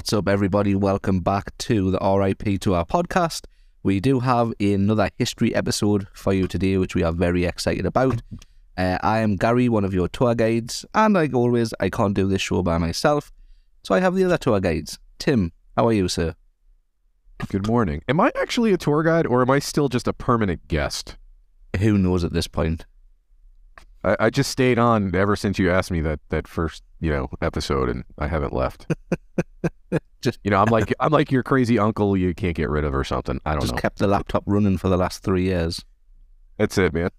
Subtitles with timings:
[0.00, 0.74] What's up, everybody?
[0.74, 3.44] Welcome back to the RIP Tour podcast.
[3.82, 8.22] We do have another history episode for you today, which we are very excited about.
[8.78, 12.26] Uh, I am Gary, one of your tour guides, and like always, I can't do
[12.26, 13.30] this show by myself,
[13.84, 14.98] so I have the other tour guides.
[15.18, 16.34] Tim, how are you, sir?
[17.50, 18.00] Good morning.
[18.08, 21.18] Am I actually a tour guide or am I still just a permanent guest?
[21.78, 22.86] Who knows at this point?
[24.02, 27.28] I, I just stayed on ever since you asked me that that first you know
[27.42, 28.86] episode, and I haven't left.
[30.20, 32.94] Just- you know, I'm like I'm like your crazy uncle you can't get rid of
[32.94, 33.40] or something.
[33.44, 33.62] I don't know.
[33.62, 33.80] Just know.
[33.80, 35.84] kept the laptop running for the last three years.
[36.58, 37.10] That's it, man.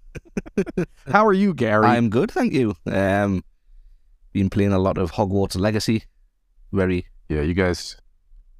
[1.07, 1.87] How are you, Gary?
[1.87, 2.75] I'm good, thank you.
[2.85, 3.43] Um,
[4.33, 6.03] been playing a lot of Hogwarts Legacy.
[6.71, 7.97] Very yeah, you guys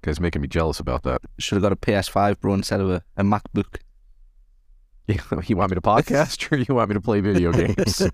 [0.01, 1.21] guys making me jealous about that.
[1.37, 3.77] should have got a PS5, bro, instead of a, a MacBook.
[5.07, 8.01] you want me to podcast or you want me to play video games?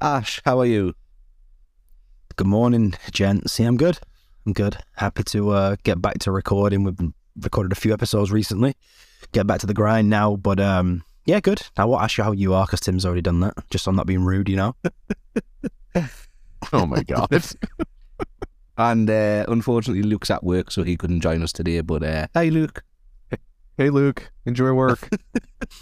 [0.00, 0.94] Ash, how are you?
[2.36, 3.58] Good morning, gents.
[3.58, 3.98] Yeah, I'm good.
[4.46, 4.78] I'm good.
[4.96, 6.84] Happy to uh, get back to recording.
[6.84, 8.74] We've recorded a few episodes recently.
[9.32, 11.62] Get back to the grind now, but um, yeah, good.
[11.76, 13.54] I won't ask you how you are because Tim's already done that.
[13.70, 14.76] Just so I'm not being rude, you know.
[16.72, 17.44] oh my god.
[18.78, 21.80] And uh, unfortunately, Luke's at work, so he couldn't join us today.
[21.80, 22.84] But uh, hi, Luke.
[23.78, 25.08] Hey Luke, enjoy work.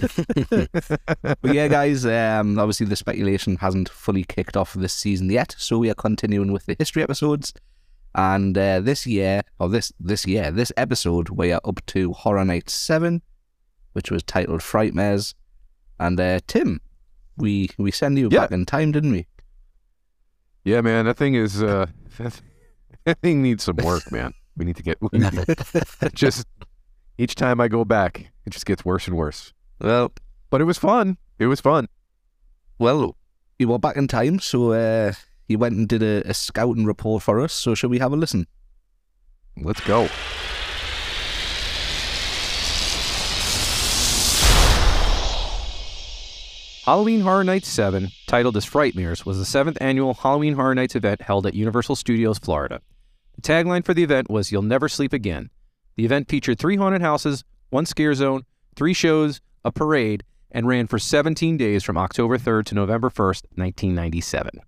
[1.23, 5.79] But yeah, guys, um, obviously the speculation hasn't fully kicked off this season yet, so
[5.79, 7.53] we are continuing with the history episodes.
[8.15, 12.45] And uh, this year, or this this year, this episode, we are up to Horror
[12.45, 13.23] Night Seven,
[13.93, 15.35] which was titled Frightmares.
[16.01, 16.81] And uh, Tim,
[17.37, 18.41] we we send you Yeah.
[18.43, 19.27] back in time, didn't we?
[20.65, 21.87] Yeah, man, that thing is uh
[22.19, 22.41] that,
[23.05, 24.33] that thing needs some work, man.
[24.57, 26.47] We need to get need to- just
[27.19, 29.53] each time I go back, it just gets worse and worse.
[29.81, 30.13] Well,
[30.51, 31.17] But it was fun.
[31.39, 31.89] It was fun.
[32.79, 33.17] well,
[33.59, 35.13] you were back in time, so uh,
[35.47, 37.53] you went and did a, a scouting report for us.
[37.53, 38.47] So shall we have a listen?
[39.57, 40.09] Let's go.
[46.85, 51.23] Halloween Horror Nights 7, titled as Frightmares, was the seventh annual Halloween Horror Nights event
[51.23, 52.83] held at Universal Studios Florida.
[53.37, 55.49] The tagline for the event was You'll Never Sleep Again.
[55.97, 58.45] The event featured three haunted houses, one scare zone,
[58.75, 63.43] three shows, a parade, and ran for 17 days from October 3rd to November 1st,
[63.57, 64.61] 1997.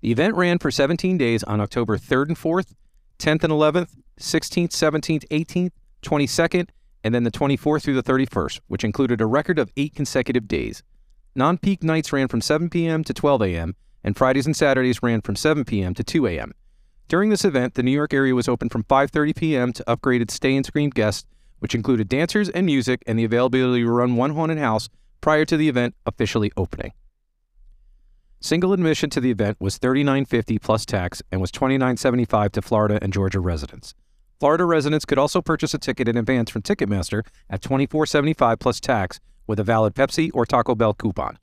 [0.00, 2.72] The event ran for 17 days on October 3rd and 4th,
[3.18, 5.72] 10th and 11th, 16th, 17th, 18th,
[6.02, 6.68] 22nd,
[7.04, 10.82] and then the 24th through the 31st, which included a record of eight consecutive days.
[11.34, 13.04] Non peak nights ran from 7 p.m.
[13.04, 15.92] to 12 a.m., and Fridays and Saturdays ran from 7 p.m.
[15.94, 16.52] to 2 a.m.
[17.10, 19.72] During this event, the New York area was open from 5:30 p.m.
[19.72, 21.26] to upgraded Stay and Scream guests,
[21.58, 24.88] which included dancers and music and the availability to run one haunted house
[25.20, 26.92] prior to the event officially opening.
[28.38, 33.12] Single admission to the event was $39.50 plus tax and was $29.75 to Florida and
[33.12, 33.92] Georgia residents.
[34.38, 39.18] Florida residents could also purchase a ticket in advance from Ticketmaster at $24.75 plus tax
[39.48, 41.40] with a valid Pepsi or Taco Bell coupon.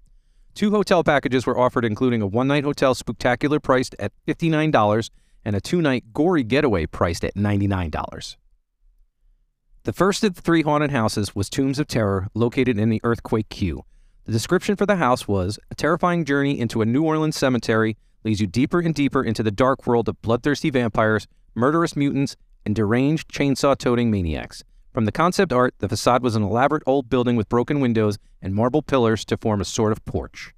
[0.56, 4.72] Two hotel packages were offered, including a one night hotel spectacular priced at $59
[5.48, 8.36] and a two night gory getaway priced at $99.
[9.84, 13.48] The first of the three haunted houses was Tombs of Terror, located in the earthquake
[13.48, 13.86] queue.
[14.26, 18.42] The description for the house was a terrifying journey into a New Orleans cemetery leads
[18.42, 23.32] you deeper and deeper into the dark world of bloodthirsty vampires, murderous mutants, and deranged
[23.32, 24.66] chainsaw toting maniacs.
[24.94, 28.54] From the concept art, the facade was an elaborate old building with broken windows and
[28.54, 30.54] marble pillars to form a sort of porch.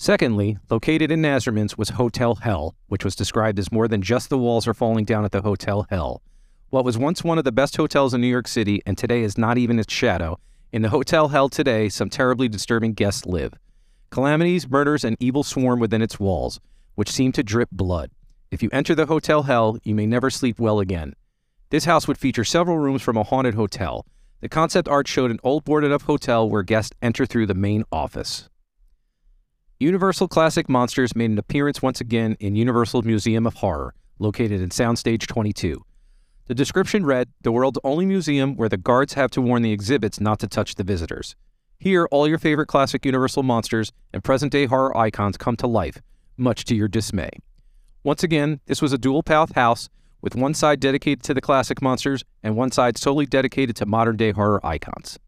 [0.00, 4.38] Secondly, located in Nazzaman's was Hotel Hell, which was described as more than just the
[4.38, 6.22] walls are falling down at the Hotel Hell.
[6.70, 9.36] What was once one of the best hotels in New York City and today is
[9.36, 10.38] not even its shadow,
[10.70, 13.54] in the Hotel Hell today, some terribly disturbing guests live.
[14.10, 16.60] Calamities, murders, and evil swarm within its walls,
[16.94, 18.12] which seem to drip blood.
[18.52, 21.14] If you enter the Hotel Hell, you may never sleep well again.
[21.70, 24.06] This house would feature several rooms from a haunted hotel.
[24.42, 27.82] The concept art showed an old boarded up hotel where guests enter through the main
[27.90, 28.48] office.
[29.80, 34.70] Universal Classic Monsters made an appearance once again in Universal Museum of Horror, located in
[34.70, 35.84] Soundstage 22.
[36.46, 40.18] The description read The world's only museum where the guards have to warn the exhibits
[40.18, 41.36] not to touch the visitors.
[41.78, 46.02] Here, all your favorite classic Universal monsters and present day horror icons come to life,
[46.36, 47.30] much to your dismay.
[48.02, 49.88] Once again, this was a dual path house
[50.20, 54.16] with one side dedicated to the classic monsters and one side solely dedicated to modern
[54.16, 55.20] day horror icons.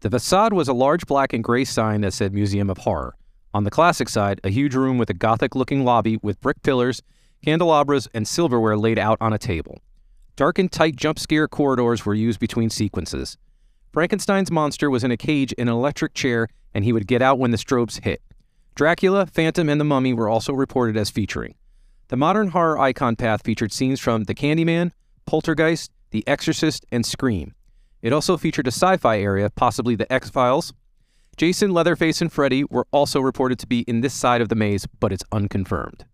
[0.00, 3.14] The facade was a large black and gray sign that said Museum of Horror.
[3.54, 7.02] On the classic side, a huge room with a gothic looking lobby with brick pillars,
[7.44, 9.78] candelabras, and silverware laid out on a table.
[10.36, 13.36] Dark and tight jump scare corridors were used between sequences.
[13.92, 17.38] Frankenstein's monster was in a cage in an electric chair, and he would get out
[17.38, 18.22] when the strobes hit.
[18.74, 21.54] Dracula, Phantom, and the Mummy were also reported as featuring.
[22.08, 24.92] The modern horror icon path featured scenes from The Candyman,
[25.26, 27.54] Poltergeist, The Exorcist, and Scream.
[28.00, 30.72] It also featured a sci fi area, possibly The X Files.
[31.36, 34.86] Jason, Leatherface, and Freddy were also reported to be in this side of the maze,
[35.00, 36.04] but it's unconfirmed.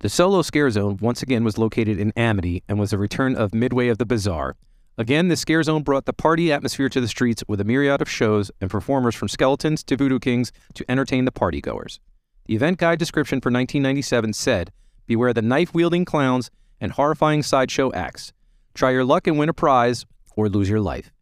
[0.00, 3.52] The solo scare zone once again was located in Amity and was a return of
[3.52, 4.56] Midway of the Bazaar.
[4.96, 8.08] Again, the scare zone brought the party atmosphere to the streets with a myriad of
[8.08, 11.98] shows and performers from skeletons to voodoo kings to entertain the partygoers.
[12.46, 14.72] The event guide description for 1997 said,
[15.06, 16.50] Beware the knife wielding clowns
[16.80, 18.32] and horrifying sideshow acts.
[18.74, 20.06] Try your luck and win a prize
[20.36, 21.12] or lose your life.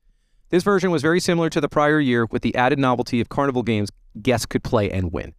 [0.48, 3.62] This version was very similar to the prior year with the added novelty of carnival
[3.62, 3.90] games
[4.22, 5.34] guests could play and win.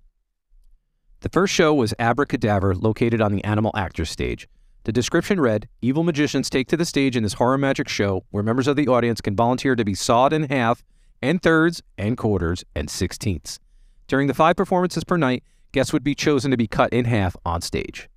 [1.21, 4.47] The first show was Abracadaver, located on the Animal Actors stage.
[4.83, 8.43] The description read Evil magicians take to the stage in this horror magic show where
[8.43, 10.83] members of the audience can volunteer to be sawed in half,
[11.21, 13.59] and thirds, and quarters, and sixteenths.
[14.07, 17.35] During the five performances per night, guests would be chosen to be cut in half
[17.45, 18.09] on stage.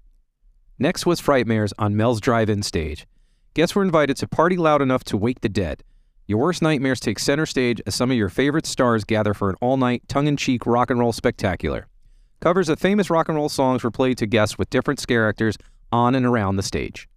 [0.79, 3.07] Next was Frightmares on Mel's Drive In stage.
[3.55, 5.83] Guests were invited to party loud enough to wake the dead.
[6.31, 9.57] Your worst nightmares take center stage as some of your favorite stars gather for an
[9.61, 11.89] all night, tongue in cheek rock and roll spectacular.
[12.39, 15.59] Covers of famous rock and roll songs were played to guests with different scare actors
[15.91, 17.09] on and around the stage.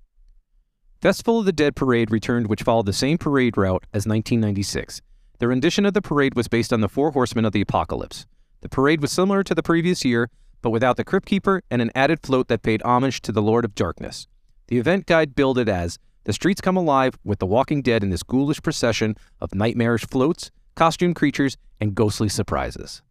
[0.99, 5.03] Festival of the Dead Parade returned, which followed the same parade route as 1996.
[5.37, 8.25] The rendition of the parade was based on the Four Horsemen of the Apocalypse.
[8.61, 10.31] The parade was similar to the previous year,
[10.63, 13.63] but without the Crypt Keeper and an added float that paid homage to the Lord
[13.63, 14.27] of Darkness.
[14.69, 18.09] The event guide billed it as The streets come alive with the walking dead in
[18.09, 23.01] this ghoulish procession of nightmarish floats, costume creatures, and ghostly surprises.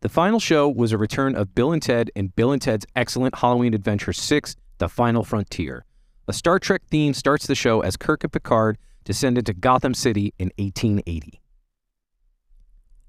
[0.00, 3.36] The final show was a return of Bill and Ted and Bill and Ted's Excellent
[3.36, 5.86] Halloween Adventure 6 The Final Frontier.
[6.26, 10.34] A Star Trek theme starts the show as Kirk and Picard descend into Gotham City
[10.38, 11.40] in 1880.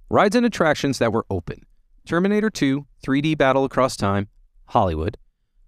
[0.09, 1.65] Rides and attractions that were open
[2.05, 4.27] Terminator 2, 3D Battle Across Time,
[4.67, 5.17] Hollywood,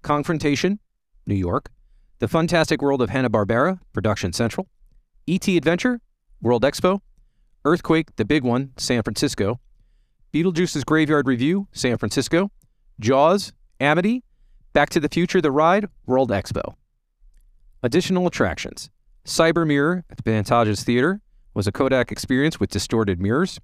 [0.03, 0.79] Confrontation,
[1.25, 1.71] New York,
[2.19, 4.67] The Fantastic World of Hanna-Barbera, Production Central,
[5.27, 5.55] E.T.
[5.55, 6.01] Adventure,
[6.41, 7.01] World Expo,
[7.63, 9.59] Earthquake, the big one, San Francisco,
[10.33, 12.49] Beetlejuice's Graveyard Revue, San Francisco,
[12.99, 14.23] Jaws, Amity,
[14.73, 16.73] Back to the Future, The Ride, World Expo.
[17.83, 18.89] Additional attractions
[19.23, 21.21] Cyber Mirror at the Pantages Theater
[21.53, 23.59] was a Kodak experience with distorted mirrors.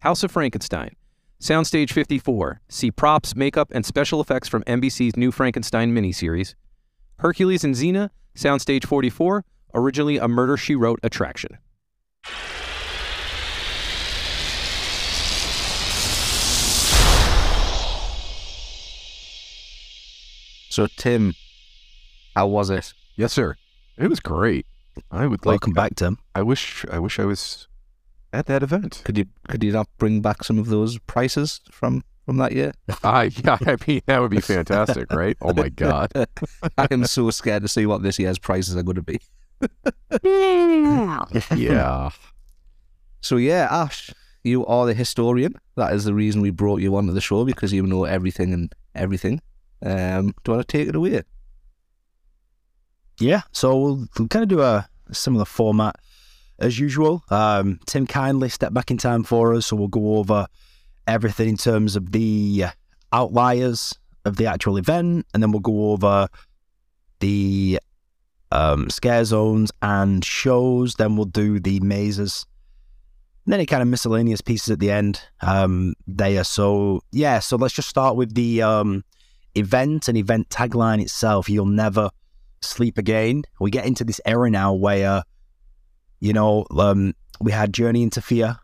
[0.00, 0.96] House of Frankenstein,
[1.40, 6.54] Soundstage 54, see props, makeup, and special effects from NBC's new Frankenstein miniseries.
[7.18, 9.44] Hercules and Xena, Soundstage 44,
[9.74, 11.58] originally a Murder She Wrote attraction.
[20.68, 21.34] So, Tim,
[22.34, 22.94] how was it?
[23.16, 23.54] Yes, sir.
[23.96, 24.66] It was great.
[25.10, 25.90] I would Welcome like.
[25.90, 26.18] back, Tim.
[26.34, 26.84] I wish.
[26.90, 27.68] I wish I was
[28.32, 29.02] at that event.
[29.04, 32.72] Could you could you not bring back some of those prices from from that year?
[33.04, 33.58] I yeah.
[33.60, 35.36] I mean, that would be fantastic, right?
[35.40, 36.12] Oh my god.
[36.78, 39.20] I am so scared to see what this year's prices are going to be.
[41.56, 42.10] Yeah.
[43.20, 44.10] So yeah, Ash,
[44.42, 45.54] you are the historian.
[45.76, 48.72] That is the reason we brought you onto the show because you know everything and
[48.94, 49.40] everything.
[49.82, 51.22] Um, do you want to take it away?
[53.18, 55.96] Yeah, so we'll, we'll kind of do a similar format
[56.58, 57.22] as usual.
[57.30, 60.46] Um, Tim kindly stepped back in time for us, so we'll go over
[61.06, 62.66] everything in terms of the
[63.12, 63.94] outliers
[64.24, 66.28] of the actual event, and then we'll go over
[67.20, 67.78] the
[68.50, 70.94] um, scare zones and shows.
[70.94, 72.46] Then we'll do the mazes.
[73.44, 76.44] And then any kind of miscellaneous pieces at the end um, there.
[76.44, 79.04] So yeah, so let's just start with the um,
[79.54, 81.50] event and event tagline itself.
[81.50, 82.10] You'll never
[82.62, 83.42] sleep again.
[83.60, 85.24] We get into this era now where,
[86.20, 88.56] you know, um, we had Journey into Fear.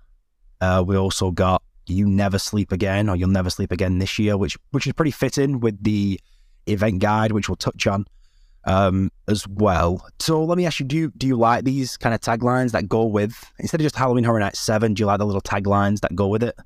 [0.62, 4.36] Uh, we also got You Never Sleep Again, or You'll Never Sleep Again this year,
[4.36, 6.20] which which is pretty fitting with the
[6.66, 8.06] event guide, which we'll touch on
[8.64, 10.06] um, as well.
[10.20, 12.88] So let me ask you: Do you do you like these kind of taglines that
[12.88, 14.94] go with instead of just Halloween Horror Night Seven?
[14.94, 16.56] Do you like the little taglines that go with it?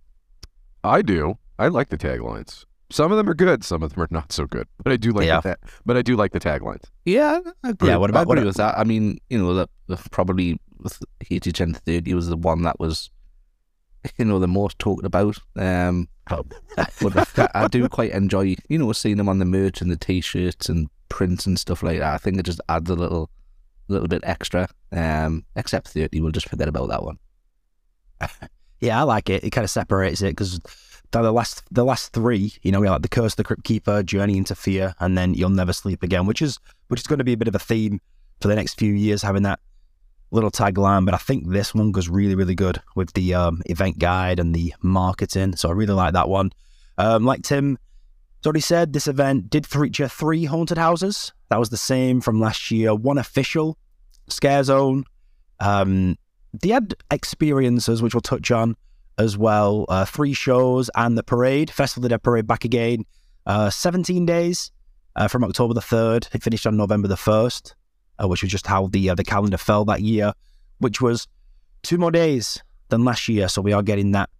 [0.83, 1.39] I do.
[1.59, 2.65] I like the taglines.
[2.91, 3.65] Some of them are good.
[3.65, 4.69] Some of them are not so good.
[4.83, 5.41] But I do like Yeah.
[5.41, 6.83] the But I do like the taglines.
[7.05, 7.89] Yeah, I agree.
[7.89, 8.77] Yeah, what about- I agree what- with that?
[8.79, 11.01] I mean, you know, the, the probably with
[11.31, 13.11] HHN thirty was the one that was,
[14.19, 15.39] you know, the most talked about.
[15.57, 19.91] Um, but I, I do quite enjoy, you know, seeing them on the merch and
[19.91, 22.15] the t-shirts and prints and stuff like that.
[22.15, 23.31] I think it just adds a little,
[23.89, 24.69] little bit extra.
[24.93, 27.19] Um, except thirty, we'll just forget about that one.
[28.81, 29.43] Yeah, I like it.
[29.43, 30.61] It kind of separates it because
[31.11, 33.65] the last the last three, you know, we have like the Curse of the Crypt
[33.65, 36.59] Keeper, Journey into Fear, and then You'll Never Sleep Again, which is
[36.89, 38.01] which is going to be a bit of a theme
[38.41, 39.61] for the next few years, having that
[40.35, 41.05] little tagline.
[41.05, 44.55] But I think this one goes really, really good with the um, event guide and
[44.55, 45.57] the marketing.
[45.57, 46.51] So I really like that one.
[46.99, 47.79] Um, like Tim
[48.43, 51.33] So already said this event did feature three haunted houses.
[51.51, 52.95] That was the same from last year.
[52.95, 53.79] One official
[54.29, 55.05] scare zone.
[55.61, 56.17] Um,
[56.53, 58.77] they had experiences, which we'll touch on
[59.19, 59.87] as well.
[59.89, 63.05] Uh, three shows and the parade, Festival the Dead parade back again.
[63.47, 64.71] Uh, 17 days
[65.17, 66.35] uh, from October the 3rd.
[66.35, 67.75] It finished on November the 1st,
[68.23, 70.33] uh, which was just how the uh, the calendar fell that year,
[70.79, 71.27] which was
[71.83, 73.49] two more days than last year.
[73.49, 74.31] So we are getting that.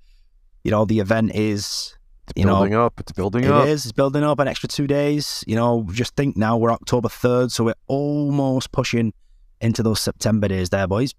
[0.63, 1.95] You know, the event is
[2.29, 2.99] It's You know, building up.
[2.99, 3.67] It's building it up.
[3.67, 3.85] is.
[3.85, 5.45] It's building up an extra two days.
[5.47, 9.13] You know, just think now we're October 3rd, so we're almost pushing
[9.61, 11.15] into those September days there, boys.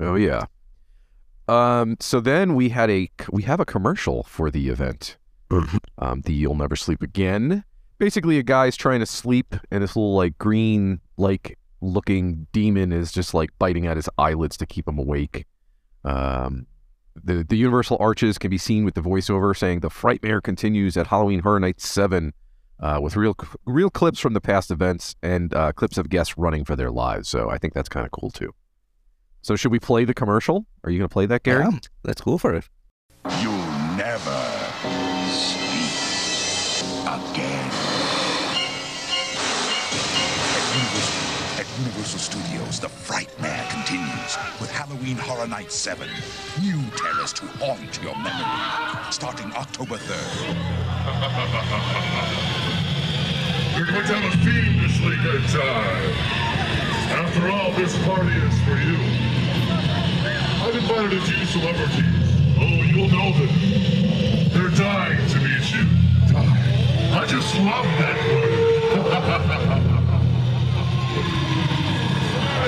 [0.00, 0.44] Oh yeah.
[1.48, 1.96] Um.
[2.00, 5.16] So then we had a we have a commercial for the event.
[5.98, 6.22] Um.
[6.22, 7.64] The You'll Never Sleep Again.
[7.98, 13.12] Basically, a guy's trying to sleep, and this little like green like looking demon is
[13.12, 15.46] just like biting at his eyelids to keep him awake.
[16.04, 16.66] Um.
[17.24, 21.06] The the Universal arches can be seen with the voiceover saying the Frightmare continues at
[21.06, 22.34] Halloween Horror Nights seven.
[22.78, 23.34] Uh, with real
[23.64, 27.26] real clips from the past events and uh, clips of guests running for their lives,
[27.26, 28.52] so I think that's kind of cool too.
[29.40, 30.66] So should we play the commercial?
[30.84, 31.64] Are you going to play that, Gary?
[31.64, 32.68] Yeah, let's go for it.
[33.40, 33.56] You'll
[33.96, 34.52] never
[35.30, 35.96] sleep
[37.08, 37.85] again.
[41.78, 46.08] Universal, Studios, the Frightmare continues with Halloween Horror Night 7.
[46.62, 49.12] New terrors to haunt your memory.
[49.12, 50.56] Starting October 3rd.
[53.76, 56.12] You're going to have a fiendishly good time.
[57.12, 58.96] After all, this party is for you.
[60.64, 62.04] I've invited a few celebrities.
[62.58, 63.52] Oh, you'll know them.
[64.48, 65.84] They're dying to meet you.
[67.12, 68.76] I just love that word.
[68.96, 69.84] hey, farewell.
[71.06, 71.24] Your wish
[72.36, 72.65] is my command.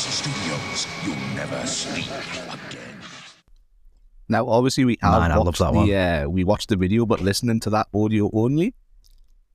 [0.00, 0.86] Universal Studios.
[1.04, 2.96] You'll never sleep again.
[4.30, 5.92] Now, obviously, we have Man, I love watched that the one.
[5.92, 8.74] uh, we watched the video, but listening to that audio only,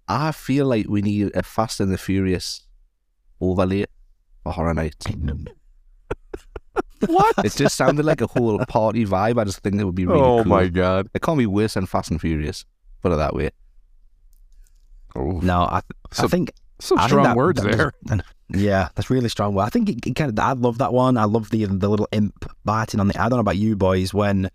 [0.07, 2.67] I feel like we need a Fast and the Furious
[3.41, 3.85] overlay
[4.43, 5.07] for Horror Nights.
[7.07, 7.35] What?
[7.45, 9.39] It just sounded like a whole party vibe.
[9.39, 10.45] I just think it would be really oh cool.
[10.45, 11.07] my god.
[11.13, 12.65] It can't be worse than Fast and Furious.
[13.03, 13.51] Put it that way.
[15.15, 15.81] Oh, No, I,
[16.13, 17.91] So- I think some I think strong that- words that there.
[18.05, 19.53] does- yeah, that's really strong.
[19.55, 20.37] Well, I think it, it kind of.
[20.39, 21.17] I love that one.
[21.17, 23.19] I love the the little imp biting on the.
[23.19, 24.49] I don't know about you boys when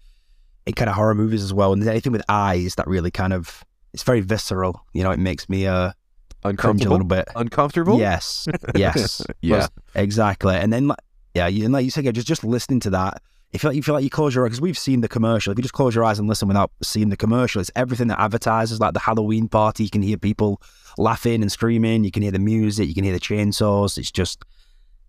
[0.66, 1.72] it kind of horror movies as well.
[1.72, 4.84] And anything with eyes that really kind of it's very visceral.
[4.92, 5.92] You know, it makes me uh
[6.42, 7.28] cringe a little bit.
[7.34, 7.98] Uncomfortable.
[7.98, 9.66] Yes, yes, Yeah.
[9.94, 10.54] exactly.
[10.54, 10.98] And then, like,
[11.34, 14.04] yeah, you, and like you said, just just listening to that, if you, feel like
[14.04, 15.50] you close your eyes, because we've seen the commercial.
[15.50, 18.20] If you just close your eyes and listen without seeing the commercial, it's everything that
[18.20, 19.84] advertises, like the Halloween party.
[19.84, 20.62] You can hear people
[20.98, 22.04] laughing and screaming.
[22.04, 22.86] You can hear the music.
[22.86, 23.98] You can hear the chainsaws.
[23.98, 24.44] It's just,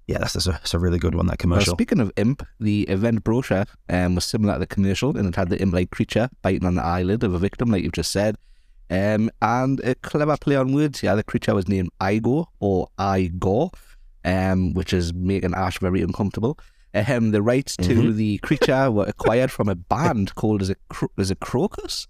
[0.07, 1.27] yeah, that's, that's, a, that's a really good one.
[1.27, 1.75] That commercial.
[1.75, 5.49] speaking of imp, the event brochure um, was similar to the commercial, and it had
[5.49, 8.37] the imp-like creature biting on the eyelid of a victim, like you've just said.
[8.89, 11.15] Um, and a clever play on words here.
[11.15, 13.71] The creature was named Igo or Igor,
[14.25, 16.57] um, which is making Ash very uncomfortable.
[16.93, 21.11] Um, the rights to the creature were acquired from a band called as a Cro-
[21.17, 22.07] is it Krokus,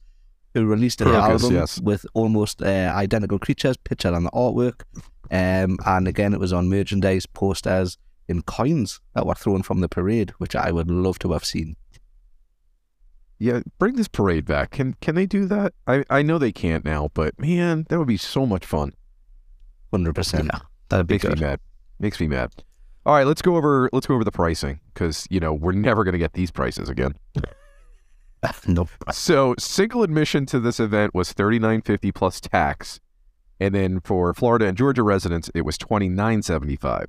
[0.53, 1.79] who released an Krokus, album yes.
[1.79, 4.81] with almost uh, identical creatures pictured on the artwork.
[5.29, 7.97] Um, and again, it was on merchandise posters
[8.27, 11.75] in coins that were thrown from the parade, which I would love to have seen.
[13.37, 14.71] Yeah, bring this parade back.
[14.71, 15.73] Can can they do that?
[15.87, 18.93] I I know they can't now, but man, that would be so much fun.
[19.91, 20.51] Hundred percent.
[20.89, 21.59] that'd be Makes me mad.
[21.99, 22.51] Makes me mad.
[23.05, 26.03] All right, let's go over let's go over the pricing because you know we're never
[26.03, 27.15] going to get these prices again.
[28.67, 28.89] nope.
[29.11, 32.99] So single admission to this event was thirty nine fifty plus tax,
[33.59, 37.07] and then for Florida and Georgia residents it was twenty nine seventy five.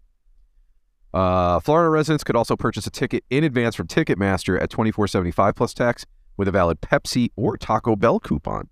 [1.13, 5.07] Uh, Florida residents could also purchase a ticket in advance from Ticketmaster at twenty four
[5.07, 6.07] seventy five plus tax
[6.39, 8.71] with a valid Pepsi or Taco Bell coupon.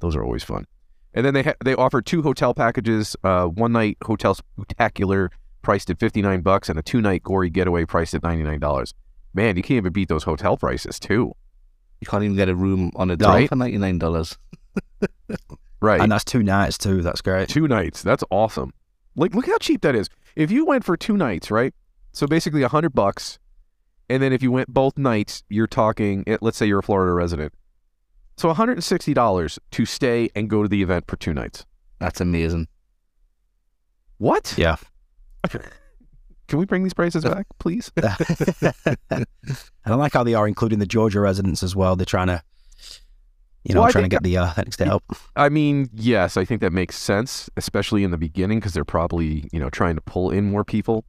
[0.00, 0.66] Those are always fun.
[1.14, 5.30] And then they ha- they offered two hotel packages: uh, one night hotel spectacular
[5.62, 8.60] priced at fifty nine bucks, and a two night gory getaway priced at ninety nine
[8.60, 8.94] dollars.
[9.34, 11.34] Man, you can't even beat those hotel prices too.
[12.00, 14.36] You can't even get a room on a day for ninety nine dollars.
[15.80, 16.00] Right.
[16.00, 17.02] And that's two nights too.
[17.02, 17.48] That's great.
[17.48, 18.02] Two nights.
[18.02, 18.72] That's awesome.
[19.14, 20.08] Like, look how cheap that is.
[20.34, 21.72] If you went for two nights, right?
[22.12, 23.38] So basically a hundred bucks,
[24.10, 26.24] and then if you went both nights, you're talking.
[26.26, 27.52] eh, Let's say you're a Florida resident,
[28.36, 31.32] so one hundred and sixty dollars to stay and go to the event for two
[31.32, 31.64] nights.
[32.00, 32.66] That's amazing.
[34.18, 34.54] What?
[34.56, 34.76] Yeah.
[36.48, 37.92] Can we bring these prices back, please?
[38.02, 39.24] I
[39.86, 41.94] don't like how they are including the Georgia residents as well.
[41.94, 42.42] They're trying to,
[43.64, 45.04] you know, Well, trying to think- get the uh, next day up.
[45.36, 49.48] I mean, yes, I think that makes sense, especially in the beginning because they're probably
[49.52, 51.04] you know trying to pull in more people.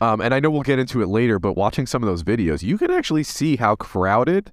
[0.00, 2.62] Um, and I know we'll get into it later, but watching some of those videos,
[2.62, 4.52] you can actually see how crowded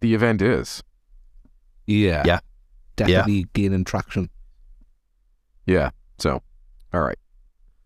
[0.00, 0.82] the event is.
[1.86, 2.22] Yeah.
[2.26, 2.40] Yeah.
[2.96, 4.30] Definitely gaining traction.
[5.66, 5.90] Yeah.
[6.18, 6.42] So,
[6.92, 7.16] all right.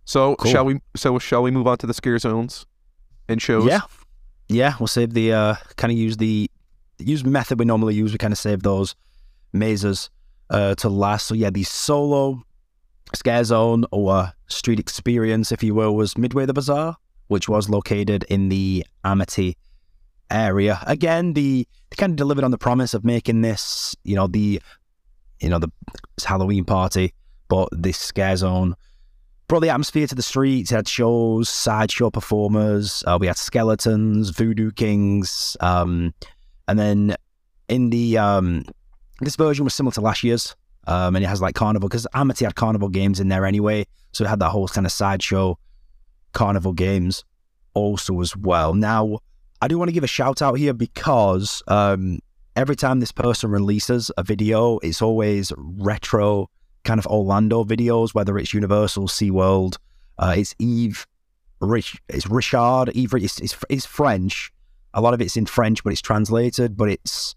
[0.06, 0.52] So Cool.
[0.52, 0.80] shall we?
[0.96, 2.64] So shall we move on to the scare zones
[3.28, 3.66] and shows?
[3.66, 3.80] Yeah,
[4.48, 4.74] yeah.
[4.80, 6.50] We'll save the uh, kind of use the
[6.98, 8.12] use method we normally use.
[8.12, 8.94] We kind of save those
[9.52, 10.08] mazes
[10.48, 11.26] uh, to last.
[11.26, 12.40] So yeah, the solo
[13.14, 16.96] scare zone or street experience, if you will, was Midway the Bazaar,
[17.26, 19.56] which was located in the Amity
[20.30, 20.78] area.
[20.86, 24.62] Again, the they kind of delivered on the promise of making this, you know, the
[25.40, 25.70] you know the
[26.24, 27.12] Halloween party,
[27.48, 28.76] but this scare zone
[29.48, 30.70] brought the atmosphere to the streets.
[30.70, 33.04] Had shows, sideshow performers.
[33.06, 36.14] Uh, we had skeletons, voodoo kings, um,
[36.68, 37.16] and then
[37.68, 38.64] in the um,
[39.20, 40.54] this version was similar to last year's,
[40.86, 44.24] um, and it has like carnival because Amity had carnival games in there anyway, so
[44.24, 45.58] it had that whole kind of sideshow
[46.32, 47.24] carnival games
[47.74, 48.74] also as well.
[48.74, 49.18] Now,
[49.60, 52.18] I do want to give a shout out here because um,
[52.56, 56.50] every time this person releases a video, it's always retro
[56.86, 59.76] kind of Orlando videos, whether it's Universal, SeaWorld,
[60.18, 61.06] uh, it's Eve,
[61.60, 64.52] Rich, it's Richard, Eve, it's, it's, it's French.
[64.94, 66.76] A lot of it's in French, but it's translated.
[66.76, 67.34] But it's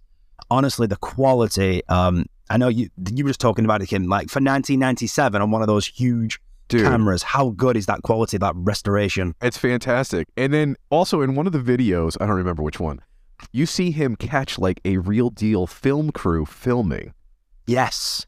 [0.49, 1.81] honestly the quality.
[1.89, 4.03] Um, I know you you were just talking about it, Kim.
[4.07, 8.37] Like for 1997 on one of those huge Dude, cameras, how good is that quality?
[8.37, 9.35] That restoration.
[9.41, 10.27] it's fantastic.
[10.37, 13.01] And then also in one of the videos, I don't remember which one,
[13.51, 17.13] you see him catch like a real deal film crew filming.
[17.67, 18.25] Yes.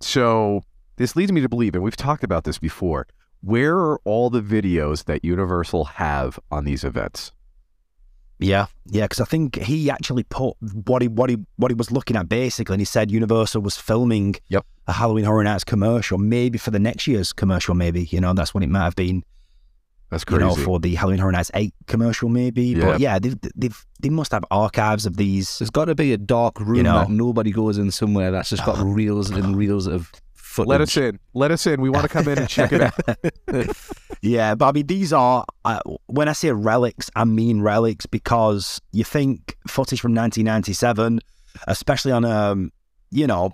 [0.00, 0.62] So
[0.96, 3.06] this leads me to believe, and we've talked about this before.
[3.42, 7.32] Where are all the videos that Universal have on these events?
[8.38, 11.90] Yeah, yeah, because I think he actually put what he what he what he was
[11.90, 14.64] looking at basically, and he said Universal was filming Yep.
[14.86, 18.54] a Halloween Horror Nights commercial, maybe for the next year's commercial, maybe you know that's
[18.54, 19.24] what it might have been,
[20.10, 20.42] That's crazy.
[20.42, 22.64] you know, for the Halloween Horror Nights eight commercial, maybe.
[22.64, 22.84] Yeah.
[22.84, 25.58] But yeah, they've, they've they must have archives of these.
[25.58, 26.98] There's got to be a dark room know.
[26.98, 30.68] that nobody goes in somewhere that's just got reels and reels of footage.
[30.68, 31.20] Let us in.
[31.32, 31.80] Let us in.
[31.80, 33.76] We want to come in and check it out.
[34.22, 38.80] Yeah, but I mean, these are uh, when I say relics, I mean relics because
[38.92, 41.20] you think footage from 1997,
[41.66, 42.70] especially on um,
[43.10, 43.52] you know,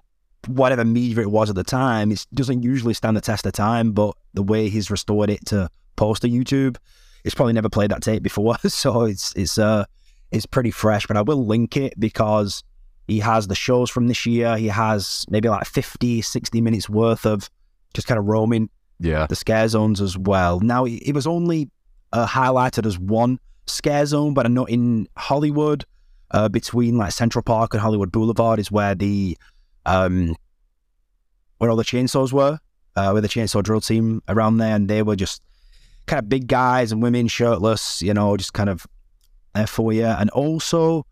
[0.48, 3.92] whatever media it was at the time, it doesn't usually stand the test of time.
[3.92, 6.76] But the way he's restored it to post to YouTube,
[7.24, 9.84] it's probably never played that tape before, so it's it's uh
[10.30, 11.06] it's pretty fresh.
[11.06, 12.62] But I will link it because
[13.08, 14.56] he has the shows from this year.
[14.56, 17.48] He has maybe like 50, 60 minutes worth of
[17.94, 19.26] just kind of roaming yeah.
[19.26, 20.60] the scare zones as well.
[20.60, 21.70] Now, it was only
[22.12, 25.84] uh, highlighted as one scare zone, but I know in Hollywood,
[26.32, 29.38] uh, between like Central Park and Hollywood Boulevard, is where the
[29.84, 30.34] um,
[31.58, 32.58] where all the chainsaws were,
[32.96, 35.42] uh, where the chainsaw drill team around there, and they were just
[36.06, 38.86] kind of big guys and women shirtless, you know, just kind of
[39.54, 40.04] there for you.
[40.04, 41.06] And also,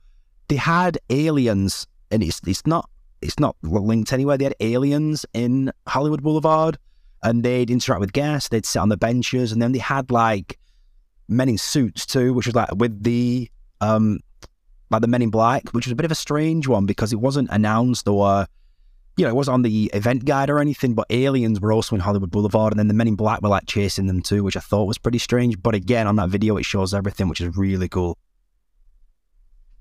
[0.49, 2.89] they had aliens, and it's it's not
[3.21, 4.37] it's not linked anywhere.
[4.37, 6.79] They had aliens in Hollywood Boulevard
[7.25, 8.51] and they'd interact with guests.
[8.51, 10.59] They'd sit on the benches, and then they had like
[11.27, 14.21] men in suits too, which was like with the um
[14.91, 17.17] like the Men in Black, which was a bit of a strange one because it
[17.17, 18.47] wasn't announced or
[19.17, 20.95] you know it wasn't on the event guide or anything.
[20.95, 23.67] But aliens were also in Hollywood Boulevard, and then the Men in Black were like
[23.67, 25.63] chasing them too, which I thought was pretty strange.
[25.63, 28.19] But again, on that video, it shows everything, which is really cool.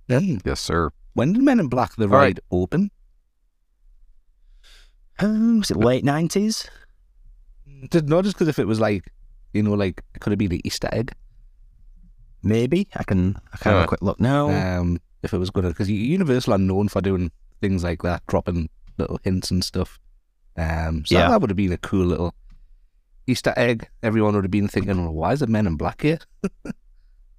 [0.10, 0.42] Mm.
[0.46, 0.92] Yes, sir.
[1.14, 2.18] When did Men in Black the All right.
[2.20, 2.92] ride open?
[5.20, 6.70] Um, was it late nineties?
[7.90, 9.04] Did not just because if it was like,
[9.54, 11.14] you know, like it could have been the Easter egg.
[12.42, 14.50] Maybe I can I can have Uh, a quick look now.
[14.50, 18.70] Um, if it was gonna, because Universal are known for doing things like that, dropping
[18.98, 20.00] little hints and stuff.
[20.58, 21.30] Um, so Yeah.
[21.30, 22.34] that would have been a cool little
[23.28, 23.88] Easter egg.
[24.04, 26.20] Everyone would have been thinking, well, why is it Men in Black here?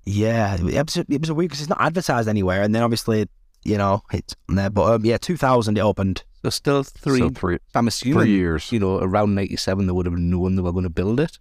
[0.06, 3.26] Yeah, it was, it was weird because it's not advertised anywhere, and then obviously,
[3.64, 4.68] you know, it's on there.
[4.68, 6.24] But um, yeah, 2000 it opened.
[6.42, 7.20] So still three.
[7.20, 8.70] So three, I'm assuming, three years.
[8.70, 11.38] you know, around '97 they would have known they were going to build it.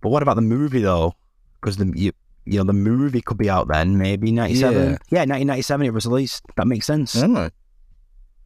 [0.00, 1.14] But what about the movie though?
[1.60, 2.12] Because the you,
[2.44, 4.72] you know the movie could be out then, maybe 97.
[4.72, 4.80] Yeah.
[5.10, 6.44] Yeah, 1997 it was released.
[6.56, 7.16] That makes sense.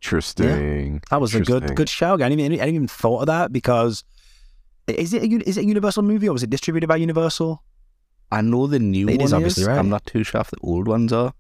[0.05, 1.03] Interesting.
[1.09, 1.75] That was a good Interesting.
[1.77, 2.21] good shout.
[2.21, 4.05] I didn't, even, I didn't even thought of that because
[4.87, 7.63] Is it a, is it a Universal movie or was it distributed by Universal?
[8.31, 9.79] I know the new It one is obviously right.
[9.79, 11.33] I'm not too sure if the old ones are.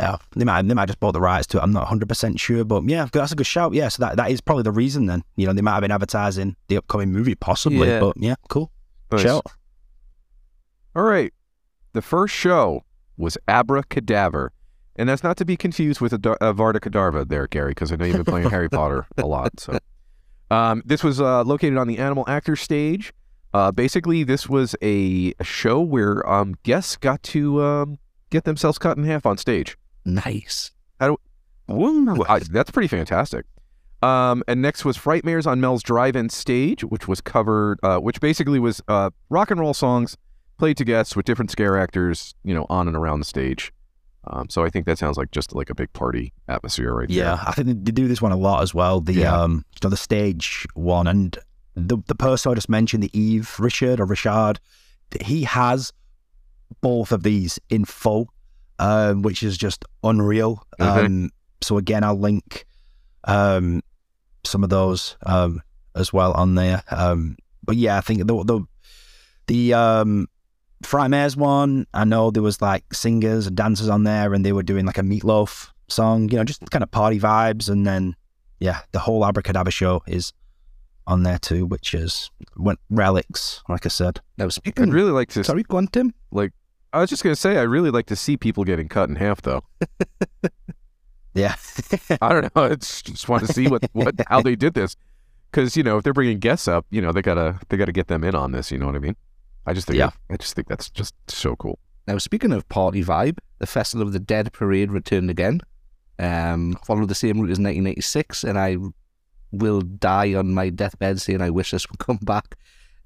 [0.00, 1.62] Yeah, they might they might just bought the rights to it.
[1.62, 3.72] I'm not 100 percent sure, but yeah, that's a good shout.
[3.74, 5.06] Yeah, so that, that is probably the reason.
[5.06, 7.88] Then you know they might have been advertising the upcoming movie, possibly.
[7.88, 8.00] Yeah.
[8.00, 8.72] But yeah, cool.
[9.10, 9.22] Nice.
[9.22, 9.46] Shout.
[10.96, 11.32] All right.
[11.92, 12.84] The first show
[13.18, 14.48] was Abracadaver.
[14.96, 18.04] And that's not to be confused with a, Avada Kedavra there, Gary, because I know
[18.04, 19.58] you've been playing Harry Potter a lot.
[19.58, 19.78] So,
[20.50, 23.12] um, this was uh, located on the Animal Actor stage.
[23.54, 27.98] Uh, basically, this was a, a show where um, guests got to um,
[28.30, 29.76] get themselves cut in half on stage.
[30.04, 30.72] Nice.
[31.68, 33.46] Woo, I- that's pretty fantastic.
[34.02, 38.58] Um, and next was Frightmares on Mel's Drive-In Stage, which was covered, uh, which basically
[38.58, 40.16] was uh, rock and roll songs
[40.58, 43.72] played to guests with different scare actors, you know, on and around the stage.
[44.28, 47.42] Um, so I think that sounds like just like a big party atmosphere right Yeah,
[47.46, 49.00] I think they- do this one a lot as well.
[49.00, 49.34] The Yeah.
[49.36, 51.36] um, you know, the stage one and
[51.74, 54.60] the the person I just mentioned, the Eve Richard or Richard,
[55.24, 55.92] he has
[56.80, 58.28] both of these in full,
[58.78, 60.64] um, which is just unreal.
[60.80, 61.04] Okay.
[61.06, 61.30] Um,
[61.60, 62.64] so again, I'll link
[63.24, 63.82] um
[64.44, 65.60] some of those um
[65.94, 66.82] as well on there.
[66.90, 68.60] Um, but yeah, I think the the
[69.48, 70.28] the um
[70.84, 74.62] Frightmares one, I know there was like singers and dancers on there, and they were
[74.62, 77.68] doing like a Meat Loaf song, you know, just kind of party vibes.
[77.68, 78.16] And then,
[78.60, 80.32] yeah, the whole Abracadabra show is
[81.06, 84.20] on there too, which is went relics, like I said.
[84.36, 84.50] There.
[84.50, 84.84] speaking.
[84.84, 85.44] I'd really like to.
[85.44, 86.14] sorry, go on, Tim.
[86.92, 89.42] I was just gonna say, I really like to see people getting cut in half,
[89.42, 89.64] though.
[91.34, 91.54] Yeah,
[92.20, 92.64] I don't know.
[92.64, 94.96] It's just want to see what, what how they did this,
[95.50, 98.08] because you know if they're bringing guests up, you know they gotta they gotta get
[98.08, 98.70] them in on this.
[98.70, 99.16] You know what I mean?
[99.66, 100.10] I just think Yeah.
[100.30, 101.78] I just think that's just so cool.
[102.06, 105.60] Now speaking of party vibe, the Festival of the Dead parade returned again.
[106.18, 108.76] Um, followed the same route as 1986, and I
[109.50, 112.56] will die on my deathbed saying I wish this would come back.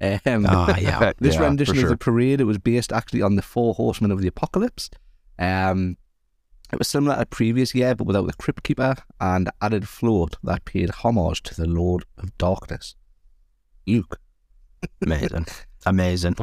[0.01, 1.13] Um, Ah, yeah.
[1.19, 1.85] this Yeah, rendition sure.
[1.85, 4.91] of the parade it was based actually on the Four Horsemen of the Apocalypse.
[5.39, 5.97] Um,
[6.73, 10.37] it was similar to the previous year, but without the Crypt Keeper and added float
[10.43, 12.97] that paid homage to the Lord of Darkness.
[13.87, 14.19] Luke.
[15.03, 15.47] amazing,
[15.87, 16.37] amazing.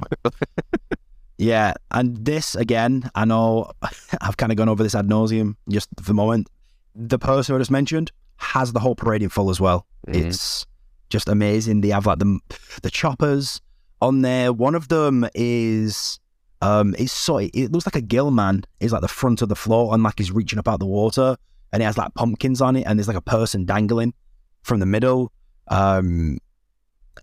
[1.38, 3.72] Yeah, and this again, I know
[4.22, 6.48] I've kind of gone over this ad nauseum just for the moment.
[6.96, 9.86] The person I just mentioned has the whole parade in full as well.
[10.08, 10.28] Mhm.
[10.28, 10.66] It's
[11.10, 11.82] just amazing.
[11.82, 12.40] They have like the
[12.84, 13.62] the choppers
[14.02, 14.54] on there.
[14.54, 16.20] One of them is
[16.62, 18.64] um it's so it looks like a gill man.
[18.80, 21.36] Is like the front of the floor and like he's reaching up out the water
[21.72, 24.14] and it has like pumpkins on it and there's like a person dangling
[24.62, 25.32] from the middle.
[25.68, 26.38] Um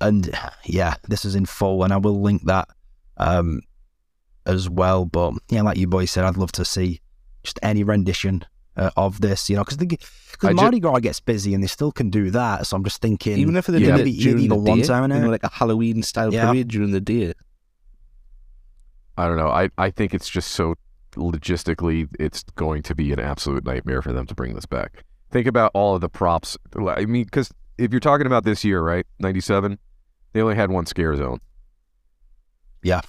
[0.01, 0.31] and
[0.65, 2.69] yeah, this is in full and I will link that
[3.17, 3.61] um
[4.47, 5.05] as well.
[5.05, 7.01] But yeah, like you boys said, I'd love to see
[7.43, 8.45] just any rendition
[8.77, 11.67] uh, of this, you know, because I because ju- Mardi Gras gets busy and they
[11.67, 12.67] still can do that.
[12.67, 13.87] So I'm just thinking, Even if they Yeah.
[13.89, 16.03] did maybe it during even the one day, time an you know, like a Halloween
[16.03, 16.47] style Yeah.
[16.47, 17.35] parade during the day.
[19.19, 19.49] I don't know.
[19.49, 20.75] I, I think it's just so
[21.15, 25.05] logistically, it's going to be an absolute nightmare for them to bring this back.
[25.31, 26.57] Think about all of the props.
[26.77, 27.51] I mean, because
[27.81, 29.79] if you're talking about this year, right, '97,
[30.33, 31.41] they only had one scare zone,
[32.83, 33.01] yeah,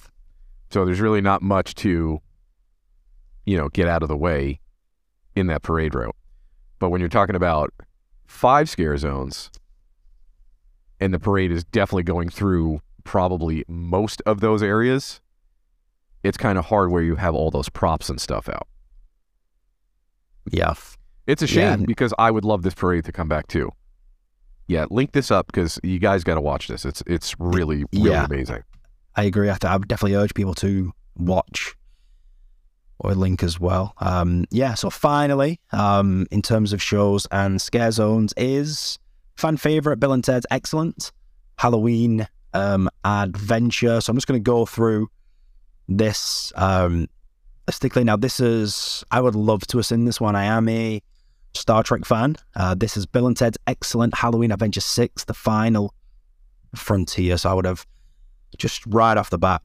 [0.70, 2.20] so there's really not much to,
[3.46, 4.60] you know, get out of the way
[5.36, 6.16] in that parade route.
[6.78, 7.72] But when you're talking about
[8.26, 9.50] five scare zones,
[11.00, 15.20] and the parade is definitely going through probably most of those areas,
[16.22, 18.66] it's kind of hard where you have all those props and stuff out.
[20.50, 20.74] yeah,
[21.26, 21.76] It's a Yeah.
[21.76, 23.70] shame because I would love this parade to come back too.
[24.68, 26.84] Yeah, link this up because you guys got to watch this.
[26.84, 28.24] It's it's really really Yeah.
[28.24, 28.62] amazing.
[29.16, 29.50] I agree.
[29.50, 31.74] I, I would definitely urge people to watch
[32.98, 33.94] or link as well.
[33.98, 34.74] Um, yeah.
[34.74, 38.98] So finally, um, in terms of shows and scare zones, is
[39.36, 41.12] fan favorite Bill and Ted's Excellent
[41.58, 44.00] Halloween um, Adventure.
[44.00, 45.08] So I'm just going to go through
[45.88, 47.08] this um,
[47.68, 48.04] stickly.
[48.04, 50.36] Now, this is I would love to have seen this one.
[50.36, 51.02] I am a
[51.54, 52.36] Star Trek fan.
[52.56, 55.94] Uh, this is Bill and Ted's Excellent Halloween Adventure Six, the final
[56.74, 57.36] frontier.
[57.36, 57.86] So I would have
[58.58, 59.62] just right off the bat,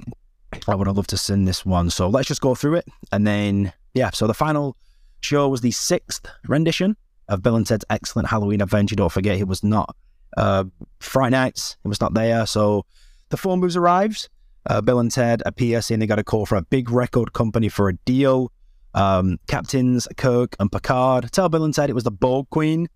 [0.67, 1.89] I would have loved to sing this one.
[1.89, 2.86] So let's just go through it.
[3.12, 4.76] And then, yeah, so the final
[5.21, 6.95] show was the sixth rendition
[7.28, 8.95] of Bill and Ted's excellent Halloween adventure.
[8.95, 9.95] Don't forget, it was not
[10.38, 10.65] uh,
[11.00, 12.45] Friday nights, it was not there.
[12.45, 12.86] So
[13.30, 14.30] the phone moves arrives.
[14.69, 17.69] Uh, Bill and Ted appear saying they got a call from a big record company
[17.69, 18.52] for a deal.
[18.98, 22.90] Um, Captains Kirk and Picard tell Bill and Ted it was the Borg Queen.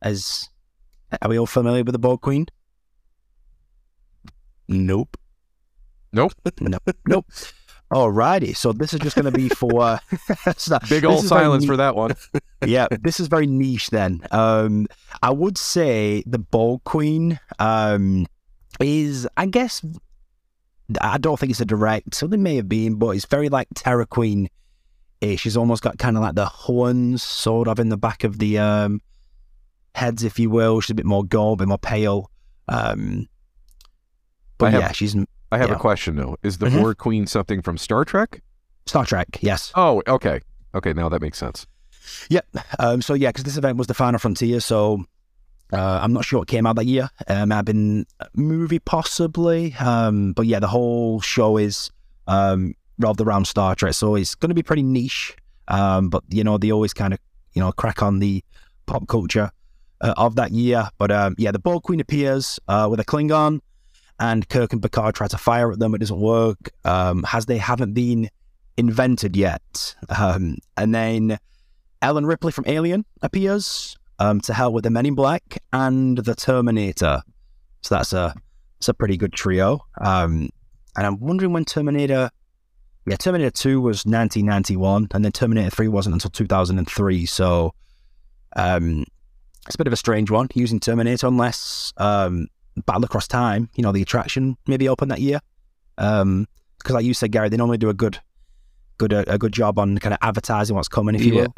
[0.00, 0.48] As
[1.20, 2.46] are we all familiar with the Borg Queen?
[4.68, 5.16] Nope.
[6.12, 6.96] No, nope.
[7.06, 7.26] Nope.
[7.92, 9.82] Alrighty, so this is just going to be for
[10.46, 12.12] uh, Big old silence for that one.
[12.66, 14.20] yeah, this is very niche then.
[14.30, 14.86] Um,
[15.22, 17.40] I would say the Borg Queen.
[17.58, 18.26] Um,
[18.80, 19.84] is, I guess,
[21.00, 23.68] I don't think it's a direct, so they may have been, but it's very like
[23.74, 24.48] Terror Queen
[25.20, 25.40] ish.
[25.40, 28.58] She's almost got kind of like the horns sort of in the back of the
[28.58, 29.00] um,
[29.94, 30.80] heads, if you will.
[30.80, 32.30] She's a bit more gold, a bit more pale.
[32.68, 33.28] Um,
[34.58, 35.16] but I have- yeah, she's
[35.50, 35.76] I have Yeah.
[35.76, 36.36] a question though.
[36.42, 36.80] Is the Mhm.
[36.82, 38.42] Borg Queen something from Star Trek?
[38.86, 39.72] Star Trek, yes.
[39.74, 40.40] Oh, okay.
[40.74, 41.66] Okay, now that makes sense.
[42.28, 42.46] Yep.
[42.78, 45.04] Um, so yeah, because this event was the Final Frontier, so
[45.72, 47.08] uh, I'm not sure what came out that year.
[47.28, 51.90] Um, I've been movie possibly, um, but yeah, the whole show is
[52.26, 55.36] um, revolved around Star Trek, so it's going to be pretty niche.
[55.68, 57.20] Um, but you know, they always kind of
[57.52, 58.44] you know crack on the
[58.86, 59.50] pop culture
[60.00, 60.88] uh, of that year.
[60.98, 63.60] But um, yeah, the Borg Queen appears uh, with a Klingon,
[64.18, 65.94] and Kirk and Picard try to fire at them.
[65.94, 68.28] It doesn't work, um, as they haven't been
[68.76, 69.94] invented yet.
[70.16, 71.38] Um, and then
[72.02, 76.34] Ellen Ripley from Alien appears um, to help with the Men in Black and the
[76.34, 77.22] Terminator.
[77.82, 78.34] So that's a
[78.78, 79.80] that's a pretty good trio.
[80.00, 80.50] Um,
[80.96, 82.30] and I'm wondering when Terminator,
[83.10, 87.26] yeah, Terminator Two was 1991, and then Terminator Three wasn't until 2003.
[87.26, 87.74] So
[88.56, 89.04] um,
[89.66, 92.48] it's a bit of a strange one using Terminator, unless um,
[92.86, 95.40] Battle Across Time, you know, the attraction maybe opened that year.
[95.98, 96.46] Um,
[96.78, 98.20] because like you said, Gary, they normally do a good,
[98.98, 101.40] good, a, a good job on kind of advertising what's coming, if you Yeah.
[101.42, 101.54] will.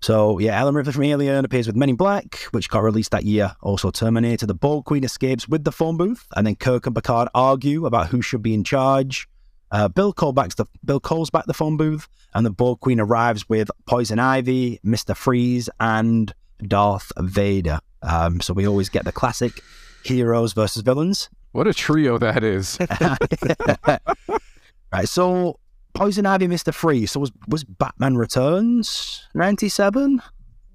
[0.00, 3.24] So yeah, Ellen Ripley from Alien appears with Men in Black, which got released that
[3.24, 3.54] year.
[3.62, 4.46] Also Terminator.
[4.46, 8.08] The Borg Queen escapes with the phone booth, and then Kirk and Picard argue about
[8.08, 9.28] who should be in charge.
[9.70, 13.00] Uh, Bill calls back the Bill calls back the phone booth, and the Borg Queen
[13.00, 16.32] arrives with Poison Ivy, Mister Freeze, and
[16.66, 17.80] Darth Vader.
[18.02, 19.60] Um, so we always get the classic
[20.04, 21.28] heroes versus villains.
[21.52, 22.78] What a trio that is.
[24.92, 25.08] right.
[25.08, 25.58] So
[25.94, 27.12] Poison Ivy, Mister Freeze.
[27.12, 30.22] So was was Batman Returns ninety seven?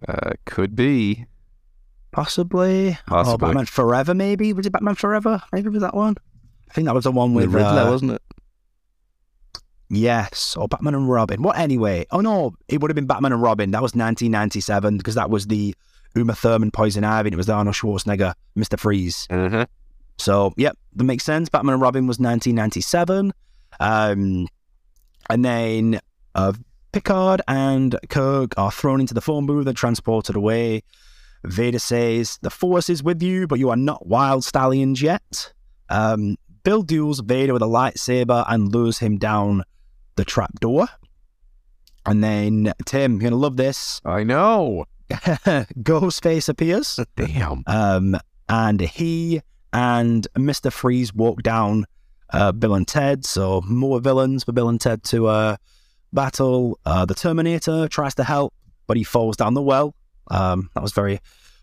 [0.08, 1.26] Uh, could be.
[2.12, 2.90] Possibly.
[2.90, 3.48] Or Possibly.
[3.48, 4.54] Batman Forever, maybe.
[4.54, 5.42] Was it Batman Forever?
[5.52, 6.16] Maybe was that one?
[6.70, 8.22] I think that was the one with With Riddler, uh, wasn't it?
[9.94, 11.44] Yes, or Batman and Robin.
[11.44, 12.06] What anyway?
[12.12, 13.72] Oh no, it would have been Batman and Robin.
[13.72, 15.76] That was 1997 because that was the
[16.16, 17.28] Uma Thurman Poison Ivy.
[17.28, 19.28] And it was the Arnold Schwarzenegger Mister Freeze.
[19.30, 19.66] Uh-huh.
[20.18, 21.50] So, yep, that makes sense.
[21.50, 23.34] Batman and Robin was 1997.
[23.80, 24.48] Um,
[25.30, 26.00] and then
[26.36, 26.54] uh,
[26.92, 30.84] Picard and Kirk are thrown into the phone booth and transported away.
[31.44, 35.54] Vader says, The Force is with you, but you are not Wyld Stallyns yet.
[35.90, 39.64] Um, Bill duels Vader with a lightsaber and lures him down
[40.16, 40.88] the trapdoor.
[42.06, 44.02] And then, Tim, you're going to love this.
[44.06, 44.86] I know.
[45.10, 47.00] Ghostface appears.
[47.16, 47.64] Damn.
[47.68, 48.18] Um,
[48.50, 50.72] and he and Mr.
[50.72, 51.86] Freeze walk down
[52.32, 53.26] uh, Bill and Ted.
[53.26, 55.58] So more villains for Bill and Ted to uh,
[56.12, 56.80] battle.
[56.86, 58.54] Uh, the Terminator tries to help,
[58.88, 59.96] but he falls down the well.
[60.30, 61.20] Um, that was very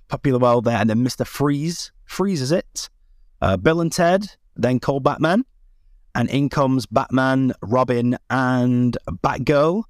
[0.08, 0.78] popular well there.
[0.78, 1.26] And then Mr.
[1.26, 2.88] Freeze freezes it.
[3.40, 5.44] Uh, Bill and Ted then call Batman.
[6.14, 9.84] And in comes Batman, Robin, and Batgirl.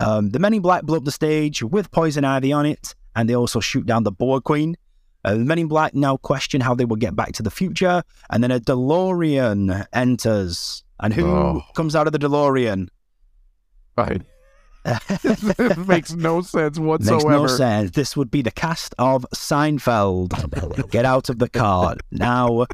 [0.00, 3.28] Um, the Men in Black blow up the stage with Poison Ivy on it, and
[3.28, 4.76] they also shoot down the Borg Queen.
[5.24, 8.02] Uh, the Men in Black now question how they will get back to the future,
[8.30, 10.82] and then a DeLorean enters.
[10.98, 11.62] And who Oh.
[11.74, 12.88] comes out of the DeLorean?
[13.96, 14.22] Right.
[14.84, 17.28] it makes no sense whatsoever.
[17.28, 17.90] Makes no sense.
[17.92, 20.90] This would be the cast of Seinfeld.
[20.90, 22.66] Get out of the car now.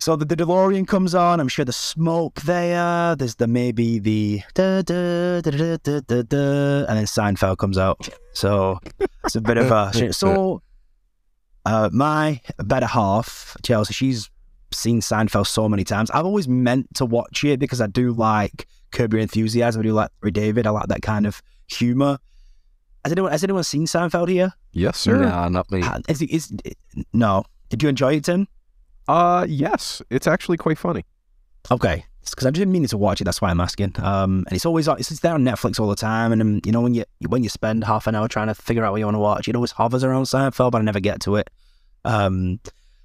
[0.00, 1.40] So the, the DeLorean comes on.
[1.40, 3.14] I'm sure the smoke there.
[3.16, 7.76] There's the maybe the da, da, da, da, da, da, da, and then Seinfeld comes
[7.76, 8.08] out.
[8.32, 8.80] So
[9.24, 10.62] it's a bit of a so.
[11.66, 14.30] Uh, my better half, Chelsea, she's
[14.72, 16.10] seen Seinfeld so many times.
[16.10, 19.80] I've always meant to watch it because I do like Curb Your Enthusiasm.
[19.80, 20.66] I do like Larry David.
[20.66, 22.18] I like that kind of humor.
[23.04, 24.54] Has anyone has anyone seen Seinfeld here?
[24.72, 25.18] Yes, sir.
[25.18, 25.82] Nah, not me.
[25.82, 26.52] Uh, Is, is,
[27.12, 27.44] no.
[27.68, 28.48] Did you enjoy it, Tim?
[29.10, 30.02] Uh, yes.
[30.10, 31.04] It's actually quite funny.
[31.70, 33.24] Okay, because I didn't mean to watch it.
[33.24, 33.94] That's why I'm asking.
[33.98, 36.32] Um, and it's always on- it's, it's there on Netflix all the time.
[36.32, 38.84] And um, you know when you when you spend half an hour trying to figure
[38.84, 41.20] out what you want to watch, it always hovers around Seinfeld, but I never get
[41.22, 41.50] to it.
[42.04, 42.60] Um,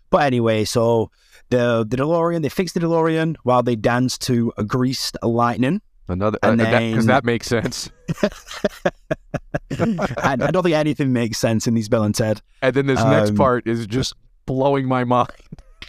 [0.10, 1.12] but anyway, so
[1.50, 5.82] the the DeLorean they fix the DeLorean while they dance to a greased lightning.
[6.08, 7.90] Another because that, 'cause then- that makes sense.
[9.72, 12.42] I, I don't think anything makes sense in these Bill and Ted.
[12.62, 14.14] And then this next Um, part is just
[14.46, 15.32] blowing my mind.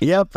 [0.01, 0.29] Yep.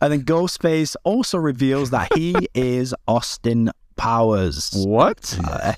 [0.00, 4.72] and then Ghostface also reveals that he is Austin Powers.
[4.86, 5.38] What?
[5.42, 5.72] Uh,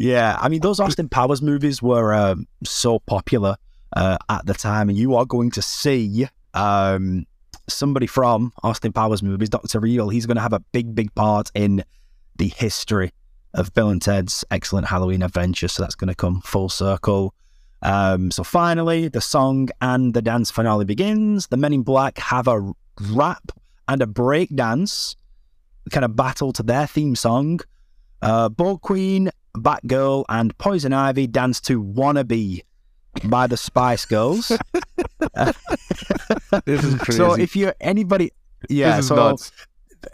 [0.00, 3.56] yeah, I mean those Austin Powers movies were um, so popular
[3.94, 7.24] uh, at the time, and you are going to see um,
[7.68, 10.08] somebody from Austin Powers movies, Doctor Evil.
[10.08, 11.84] He's going to have a big, big part in
[12.36, 13.12] the history
[13.54, 15.68] of Bill and Ted's excellent Halloween adventure.
[15.68, 17.34] So that's going to come full circle.
[17.82, 21.46] Um, so finally, the song and the dance finale begins.
[21.46, 22.72] The Men in Black have a
[23.12, 23.52] rap
[23.86, 25.16] and a break dance
[25.90, 27.60] kind of battle to their theme song.
[28.20, 32.62] Uh, Borg Queen, Batgirl, and Poison Ivy dance to "Wannabe"
[33.24, 34.52] by the Spice Girls.
[36.64, 37.18] This is crazy.
[37.18, 38.32] so if you're anybody,
[38.68, 39.52] yeah, this is so nuts.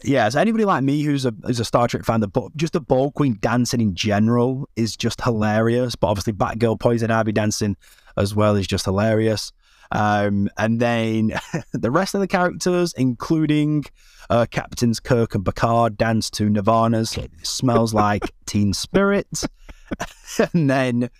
[0.03, 2.81] Yeah, so anybody like me who's a who's a Star Trek fan, the just the
[2.81, 5.95] Borg Queen dancing in general is just hilarious.
[5.95, 7.77] But obviously, Batgirl, Poison Ivy dancing
[8.17, 9.53] as well is just hilarious.
[9.93, 11.33] Um, and then
[11.73, 13.85] the rest of the characters, including
[14.31, 19.45] uh, Captains Kirk and Picard, dance to Nirvana's "Smells Like Teen Spirit."
[20.53, 21.11] and then,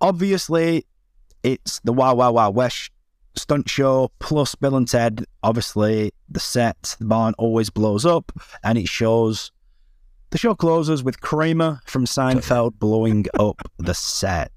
[0.00, 0.86] obviously,
[1.42, 2.90] it's the Wild Wild Wild West
[3.38, 5.24] stunt show plus Bill and Ted.
[5.42, 9.50] Obviously, the set, the barn always blows up, and it shows.
[10.30, 14.52] The show closes with Kramer from Seinfeld blowing up the set.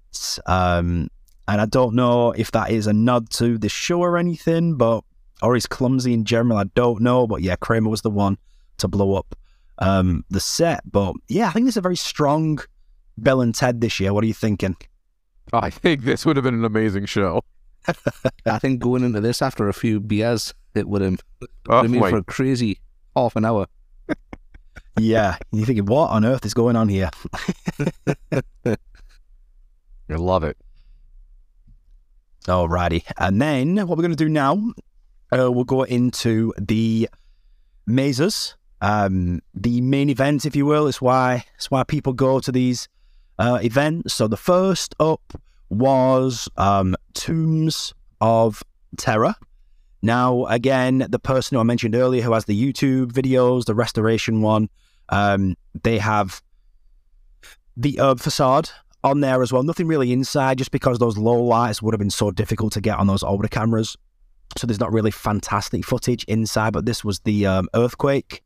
[0.45, 1.09] Um,
[1.47, 5.05] and I don't know if that is a nod to the show or anything, but
[5.41, 6.57] or he's clumsy in general.
[6.57, 8.37] I don't know, but yeah, Kramer was the one
[8.77, 9.35] to blow up
[9.79, 10.81] um, the set.
[10.89, 12.59] But yeah, I think it's a very strong
[13.21, 14.13] Bill and Ted this year.
[14.13, 14.75] What are you thinking?
[15.53, 17.41] I think this would have been an amazing show.
[18.45, 21.19] I think going into this after a few beers, it would have
[21.69, 22.79] Oh, been for a crazy
[23.15, 23.67] half an hour.
[24.99, 27.09] Yeah, you're thinking, what on earth is going on here?
[28.65, 28.75] I
[30.09, 30.57] love it.
[32.45, 33.03] Alrighty.
[33.17, 34.73] And then what we're going to do now,
[35.31, 37.07] uh, we'll go into the
[37.87, 40.87] mazes, um, the main event, if you will.
[40.87, 42.89] It's why it's why people go to these
[43.39, 44.13] uh, events.
[44.13, 45.21] So the first up
[45.71, 48.61] was um, Tombs of
[48.97, 49.33] Terror.
[50.03, 54.41] Now, again, the person who I mentioned earlier who has the YouTube videos, the restoration
[54.41, 54.69] one,
[55.09, 56.41] um, they have
[57.77, 58.69] the herb facade
[59.03, 59.63] on there as well.
[59.63, 62.99] Nothing really inside, just because those low lights would have been so difficult to get
[62.99, 63.95] on those older cameras.
[64.57, 68.43] So there's not really fantastic footage inside, but this was the um, earthquake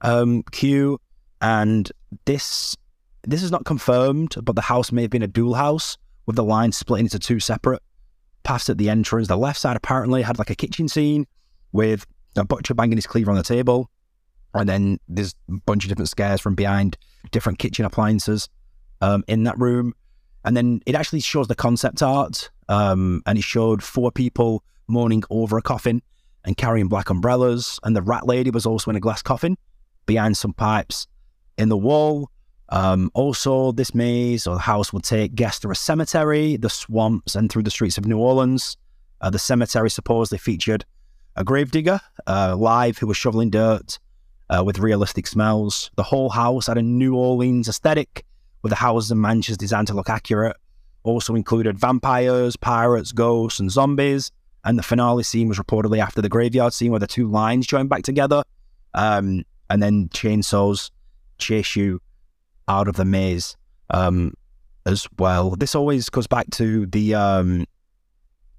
[0.00, 0.98] um, cue,
[1.42, 1.90] and
[2.24, 2.76] this
[3.24, 5.98] this is not confirmed, but the house may have been a dual house
[6.32, 7.82] with the line split into two separate
[8.42, 9.28] paths at the entrance.
[9.28, 11.26] The left side apparently had like a kitchen scene
[11.72, 13.90] with a butcher banging his cleaver on the table,
[14.54, 16.96] and then there's a bunch of different scares from behind
[17.30, 18.48] different kitchen appliances
[19.02, 19.92] um, in that room.
[20.44, 25.22] And then it actually shows the concept art, um, and it showed four people mourning
[25.30, 26.02] over a coffin
[26.44, 27.78] and carrying black umbrellas.
[27.84, 29.56] And the rat lady was also in a glass coffin
[30.06, 31.06] behind some pipes
[31.58, 32.30] in the wall.
[32.72, 37.52] Um, also, this maze or house will take guests to a cemetery, the swamps, and
[37.52, 38.78] through the streets of New Orleans.
[39.20, 40.86] Uh, the cemetery supposedly featured
[41.36, 43.98] a gravedigger uh, live who was shoveling dirt
[44.48, 45.90] uh, with realistic smells.
[45.96, 48.24] The whole house had a New Orleans aesthetic
[48.62, 50.56] with the houses and mansions designed to look accurate.
[51.02, 54.30] Also included vampires, pirates, ghosts, and zombies.
[54.64, 57.86] And the finale scene was reportedly after the graveyard scene where the two lines join
[57.86, 58.44] back together.
[58.94, 60.90] Um, and then chainsaws
[61.36, 62.00] chase you
[62.68, 63.56] out of the maze
[63.90, 64.34] um,
[64.86, 65.50] as well.
[65.56, 67.66] This always goes back to the um,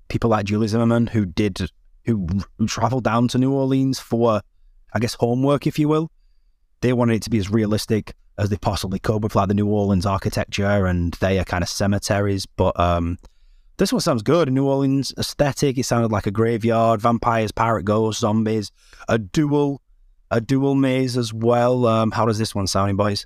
[0.07, 1.69] people like Julie Zimmerman who did
[2.05, 4.41] who, who traveled down to New Orleans for,
[4.93, 6.11] I guess, homework, if you will.
[6.81, 9.67] They wanted it to be as realistic as they possibly could with like the New
[9.67, 12.45] Orleans architecture and their kind of cemeteries.
[12.45, 13.17] But um,
[13.77, 14.51] this one sounds good.
[14.51, 15.77] New Orleans aesthetic.
[15.77, 18.71] It sounded like a graveyard, vampires, pirate ghosts, zombies,
[19.07, 19.81] a dual,
[20.29, 21.85] a dual maze as well.
[21.85, 23.25] Um, how does this one sound, boys?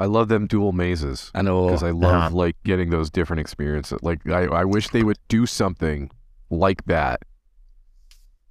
[0.00, 1.66] I love them dual mazes I know.
[1.66, 3.98] because I love like getting those different experiences.
[4.02, 6.10] Like I, I wish they would do something
[6.50, 7.20] like that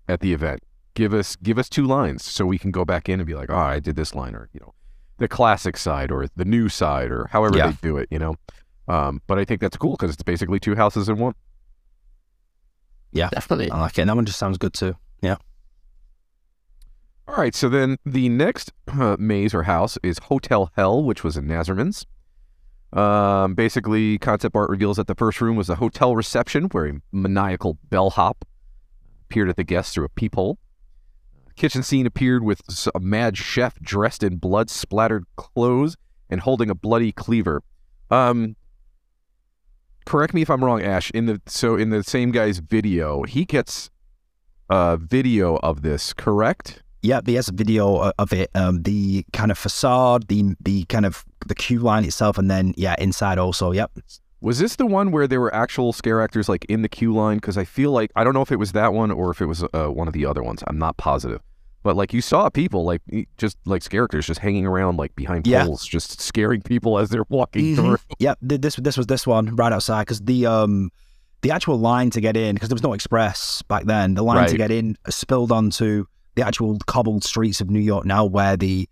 [0.08, 0.62] at the event.
[0.94, 3.50] Give us give us two lines so we can go back in and be like,
[3.50, 4.74] oh, I did this line, or you know,
[5.18, 7.68] the classic side or the new side, or however Yeah.
[7.72, 8.08] they do it.
[8.12, 8.36] You know,
[8.88, 11.34] um, but I think that's cool because it's basically two houses in one.
[13.14, 13.70] Yeah, definitely.
[13.72, 14.02] I like it.
[14.02, 14.96] And that one just sounds good too.
[17.32, 21.38] All right, so then the next uh, maze or house is Hotel Hell, which was
[21.38, 22.06] in Nazzaman's.
[22.92, 27.02] Um, basically, concept art reveals that the first room was a hotel reception where a
[27.14, 28.44] maniacal bellhop
[29.30, 30.58] appeared at the guests through a peephole.
[31.56, 32.64] Kitchen scene appeared with
[32.94, 35.96] a mad chef dressed in blood splattered clothes
[36.30, 37.64] and holding a bloody cleaver.
[38.10, 38.58] Um,
[40.06, 41.12] correct me if I'm wrong, Ash.
[41.12, 43.90] In the so in the same guy's video, he gets
[44.70, 46.84] a video of this, correct?
[47.02, 48.50] Yeah, there's a video of it.
[48.56, 52.74] Um, the kind of facade, the the kind of the queue line itself, and then
[52.78, 53.72] yeah, inside also.
[53.72, 53.92] Yep.
[54.42, 57.38] Was this the one where there were actual scare actors like in the queue line?
[57.38, 59.46] Because I feel like I don't know if it was that one or if it
[59.46, 60.64] was uh, one of the other ones.
[60.68, 61.42] I'm not positive.
[61.84, 63.02] But like you saw people like
[63.38, 65.66] just like scare actors just hanging around like behind Yeah.
[65.66, 67.76] poles, just scaring people as they're walking Mhm.
[67.76, 67.98] through.
[68.20, 70.92] Yep, th- this this was this one right outside because the um
[71.42, 74.14] the actual line to get in because there was no express back then.
[74.14, 76.06] The line to get in spilled onto
[76.36, 78.88] the actual cobbled streets of New York now, where the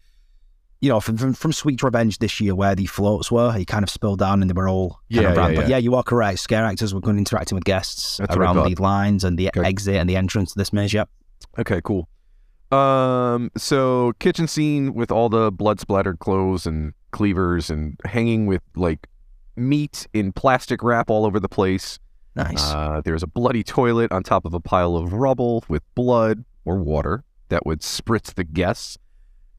[0.82, 3.84] you know from from, from Sweet Revenge this year, where the floats were, he kind
[3.84, 5.56] of spilled down and they were all Yeah, yeah, ran.
[5.56, 5.72] But yeah.
[5.72, 6.40] yeah, you are correct.
[6.40, 9.62] Scare actors were going interacting with guests That's around the lines and the Okay.
[9.68, 10.94] exit and the entrance to this maze.
[10.94, 11.10] Yep.
[11.58, 12.08] Okay, cool.
[12.72, 18.62] Um, so kitchen scene with all the blood splattered clothes and cleavers and hanging with
[18.76, 19.08] like
[19.56, 22.00] meat in plastic wrap all over the place.
[22.36, 22.64] Nice.
[22.72, 26.78] Uh, there's a bloody toilet on top of a pile of rubble with blood or
[26.78, 28.98] water that would spritz the guests.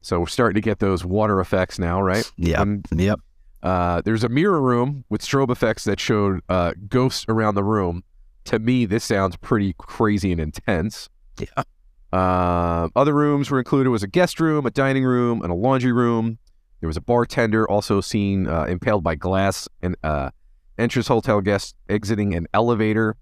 [0.01, 2.29] So we're starting to get those water effects now, right?
[2.37, 2.59] yep.
[2.59, 3.19] And, Yep.
[3.61, 8.03] uh, there's a mirror room with strobe effects that showed uh, ghosts around the room.
[8.45, 11.07] To me, this sounds pretty crazy and intense.
[11.37, 11.63] Yeah.
[12.11, 15.91] Uh, other rooms were included was a guest room, a dining room, and a laundry
[15.91, 16.39] room.
[16.79, 20.31] There was a bartender also seen uh, impaled by glass and uh,
[20.79, 23.15] entrance hotel guests exiting an elevator.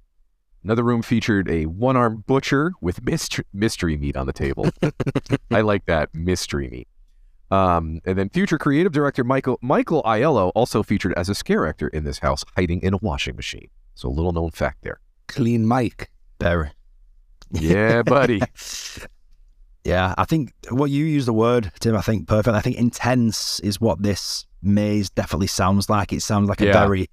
[0.64, 4.70] Another room featured a one-armed butcher with mystery, mystery meat on the table.
[5.52, 6.88] I like that mystery meat.
[7.52, 11.88] Um, and then future creative director Michael Michael Aiello also featured as a scare actor
[11.88, 13.70] in this house, hiding in a washing machine.
[13.96, 15.00] So a little known fact there.
[15.28, 16.12] Clean Mike.
[16.40, 16.72] Very.
[17.52, 18.42] Yeah, buddy.
[19.86, 22.54] Yeah, I think what you use the word, Tim, I think perfect.
[22.54, 26.12] I think intense is what this maze definitely sounds like.
[26.12, 26.74] It sounds like a Yeah.
[26.74, 27.10] very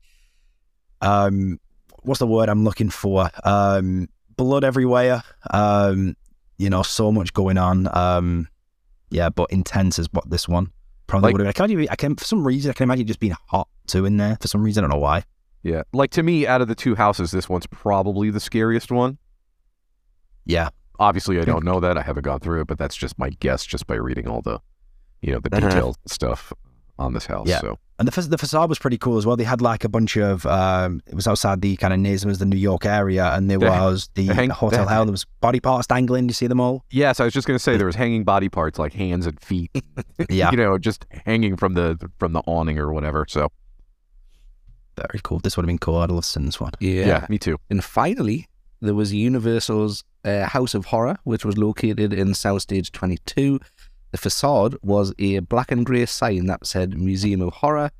[1.00, 1.58] um
[2.06, 3.30] what's the word I'm looking for?
[3.44, 5.22] Um blood everywhere.
[5.50, 6.14] Um,
[6.58, 7.88] you know, so much going on.
[7.96, 8.48] Um
[9.10, 10.70] yeah, but intense is what this one
[11.06, 11.62] probably Like- would have been.
[11.62, 14.04] I can't even I can for some reason I can imagine just being hot too
[14.04, 14.84] in there for some reason.
[14.84, 15.22] I don't know why.
[15.62, 15.82] Yeah.
[15.92, 19.18] Like to me, out of the two houses, this one's probably the scariest one.
[20.44, 20.68] Yeah.
[20.98, 21.98] Obviously, I don't know that.
[21.98, 24.60] I haven't gone through it, but that's just my guess just by reading all the,
[25.20, 25.68] you know, the Uh-huh.
[25.68, 26.52] detailed stuff
[26.98, 27.46] on this house.
[27.48, 27.60] Yeah.
[27.60, 29.36] So And the, fa- the facade was pretty cool as well.
[29.36, 32.46] They had like a bunch of, um, it was outside the kind of Nazzaman's, the
[32.46, 35.04] New York area, and there The- was the the hang- Hotel the- Hell.
[35.04, 36.26] There was body parts dangling.
[36.28, 36.84] You see them all?
[36.90, 39.70] yes, I was just gonna say there was hanging body parts like hands and feet.
[40.30, 40.50] Yeah.
[40.52, 43.26] you know, just hanging from the from the awning or whatever.
[43.28, 43.48] So
[44.96, 45.38] Very cool.
[45.40, 45.96] This would have been cool.
[45.98, 46.72] I'd love to this one.
[46.80, 47.06] Yeah.
[47.06, 47.58] yeah, me too.
[47.68, 48.48] And finally,
[48.80, 53.60] there was Universal's uh, House of Horror, which was located in Soundstage 22.
[54.16, 57.90] The facade was a black and grey sign that said Museum of Horror.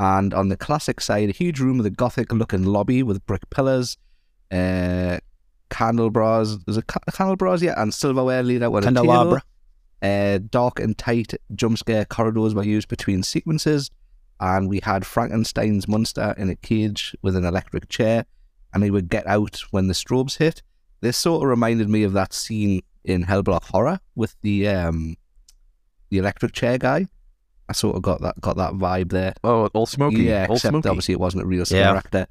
[0.00, 3.48] And on the classic side, a huge room with a gothic looking lobby with brick
[3.50, 3.96] pillars,
[4.50, 5.18] uh,
[5.68, 6.58] candelabras.
[6.64, 9.38] There's a ca- candelabras, yeah, and silverware laid out on a table.
[10.02, 13.92] Uh, dark and tight jump scare corridors were used between sequences,
[14.40, 18.24] and we had Frankenstein's monster in a cage with an electric chair,
[18.74, 20.62] and he would get out when the strobes hit.
[21.00, 25.16] This sort of reminded me of that scene in Hellblock Horror with the um,
[26.10, 27.06] the electric chair guy.
[27.68, 29.32] I sort of got that got that vibe there.
[29.44, 30.24] Oh, old Smoky.
[30.24, 30.88] Yeah, old except Smoky.
[30.88, 31.94] obviously it wasn't a real scare Yeah.
[31.96, 32.26] actor.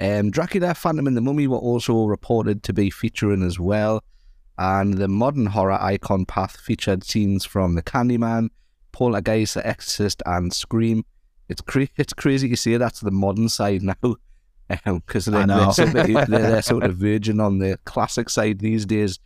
[0.00, 4.02] Um, Dracula, Phantom, and the Mummy were also reported to be featuring as well.
[4.56, 8.48] And the modern horror icon path featured scenes from The Candyman,
[8.92, 11.04] Poltergeist, The Exorcist, and Scream.
[11.48, 13.94] It's cra- it's crazy to say that's the modern side now,
[14.68, 18.58] because I they're, they're, sort of, they're, they're sort of virgin on the classic side
[18.60, 19.18] these days.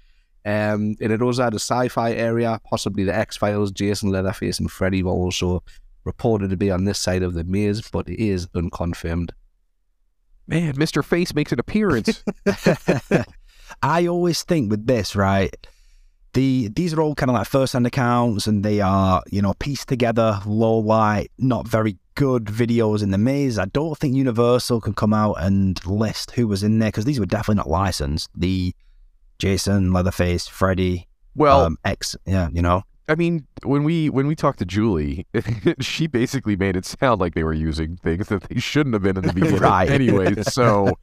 [0.45, 4.70] Um, and it also had a sci-fi area, possibly the X Files, Jason Leatherface, and
[4.70, 5.62] Freddy were also
[6.05, 9.32] reported to be on this side of the maze, but it is unconfirmed.
[10.47, 11.05] Man, Mr.
[11.05, 12.24] Face makes an appearance.
[13.82, 15.55] I always think with this, right?
[16.34, 19.55] The these are all kind of like first hand accounts, and they are you know
[19.55, 23.59] pieced together, low light, not very good videos in the maze.
[23.59, 27.20] I don't think Universal can come out and list who was in there because these
[27.20, 28.30] were definitely not licensed.
[28.34, 28.74] The
[29.47, 34.36] Jason, Leatherface, Freddy, well, um, X, yeah, you know, I mean, when we when we
[34.36, 35.26] talked to Julie,
[35.80, 39.16] she basically made it sound like they were using things that they shouldn't have been
[39.16, 39.90] in the beginning, Right.
[39.90, 40.34] anyway.
[40.45, 40.97] So,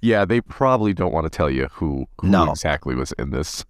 [0.00, 2.48] yeah, they probably don't want to tell you who, who No.
[2.52, 3.64] exactly was in this.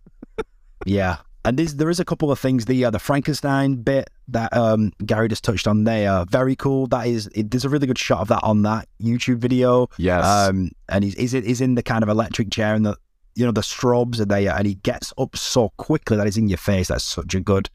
[0.84, 1.16] Yeah.
[1.46, 2.66] And there's, a couple of things.
[2.66, 6.86] The uh, the Frankenstein bit that um, Gary just touched on there, very cool.
[6.88, 9.88] That is, it, there's a really good shot of that on that YouTube video.
[9.96, 12.94] Yes, Um, and he's he's, he's in the kind of electric chair and the
[13.40, 16.48] you know the strobes are there, and he gets up so quickly that he's in
[16.48, 16.88] your face.
[16.88, 17.70] That's such a good,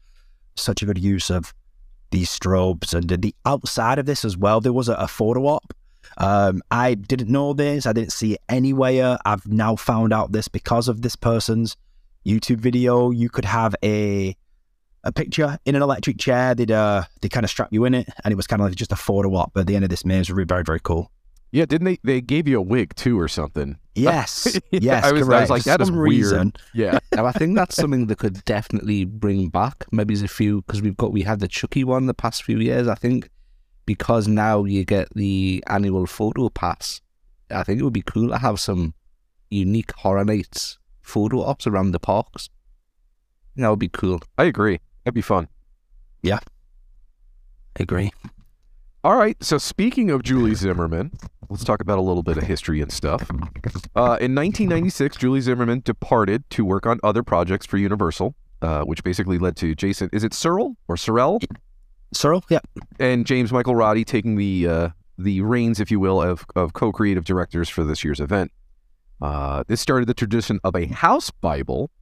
[0.54, 1.52] such a good use of
[2.12, 4.60] these strobes and the outside of this as well.
[4.60, 5.74] There was a, a photo op.
[6.18, 7.84] Um, I didn't know this.
[7.84, 9.18] I didn't see it anywhere.
[9.24, 11.76] I've now found out this because of this person's
[12.24, 13.10] YouTube video.
[13.10, 14.36] You could have a
[15.02, 16.54] a picture in an electric chair.
[16.54, 18.76] They'd uh, they kind of strap you in it, and it was kind of like
[18.76, 20.28] just a photo op at the end of this maze.
[20.28, 21.10] Very very very cool.
[21.52, 21.64] Yeah.
[21.66, 21.98] Didn't they?
[22.04, 25.36] They gave you a wig too, or something Yes, yes, I was, correct.
[25.38, 26.02] I was like, For that is weird.
[26.10, 26.98] reason- Yeah.
[27.14, 29.86] Now I think that's something that could definitely bring back.
[29.90, 32.58] Maybe there's a few because we've got we had the Chucky one the past few
[32.58, 32.88] years.
[32.88, 33.30] I think
[33.86, 37.00] because now you get the annual photo pass.
[37.50, 38.92] I think it would be cool to have some
[39.48, 42.50] unique horror nights photo ops around the parks.
[43.54, 44.20] That would be cool.
[44.36, 44.80] I agree.
[45.04, 45.48] That'd be fun.
[46.20, 46.40] Yeah,
[47.78, 48.12] I agree.
[49.06, 49.40] All right.
[49.40, 51.12] So speaking of Julie Zimmerman,
[51.48, 53.22] let's talk about a little bit of history and stuff.
[53.94, 59.04] Uh, in 1996, Julie Zimmerman departed to work on other projects for Universal, uh, which
[59.04, 60.10] basically led to Jason.
[60.12, 61.40] Is it Searle or Sorrell
[62.12, 62.58] Sorrel, yeah.
[62.98, 67.24] and James Michael Roddy taking the uh, the reins, if you will, of of co-creative
[67.24, 68.50] directors for this year's event.
[69.22, 71.92] Uh, this started the tradition of a house Bible,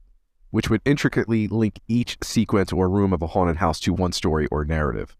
[0.49, 4.47] which would intricately link each sequence or room of a haunted house to one story
[4.47, 5.15] or narrative.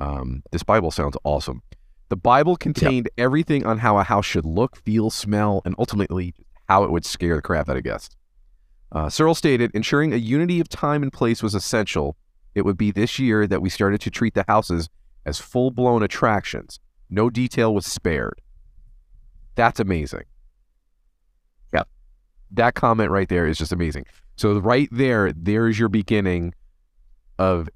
[0.00, 1.62] Um, this Bible sounds awesome.
[2.08, 6.34] The Bible contained everything on how a house should look, feel, smell, and ultimately
[6.68, 8.14] how it would scare the crap out of guests.
[8.92, 12.16] Uh, Searle stated, ensuring a unity of time and place was essential.
[12.54, 14.88] It would be this year that we started to treat the houses
[15.24, 16.78] as full blown attractions.
[17.10, 18.40] No detail was spared.
[19.56, 20.24] That's amazing.
[21.72, 21.88] Yep.
[22.52, 24.06] That comment right there is just amazing.
[24.36, 26.54] So, right there, there's your beginning
[27.38, 27.68] of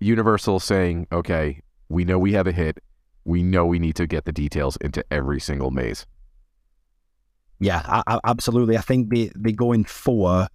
[0.00, 2.82] Universal saying, okay, we know we have a hit.
[3.24, 6.06] We know we need to get the details into every single maze.
[7.60, 8.78] Yeah, I, I, absolutely.
[8.78, 10.48] I think they, they're going for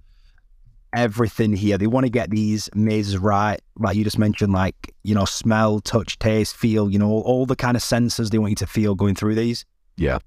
[0.92, 1.78] everything here.
[1.78, 5.80] They want to get these mazes right, like you just mentioned, like, you know, smell,
[5.82, 8.68] touch, taste, feel, you know, all, all the kind of senses they want you to
[8.68, 9.66] feel going through these.
[9.98, 10.18] Yeah.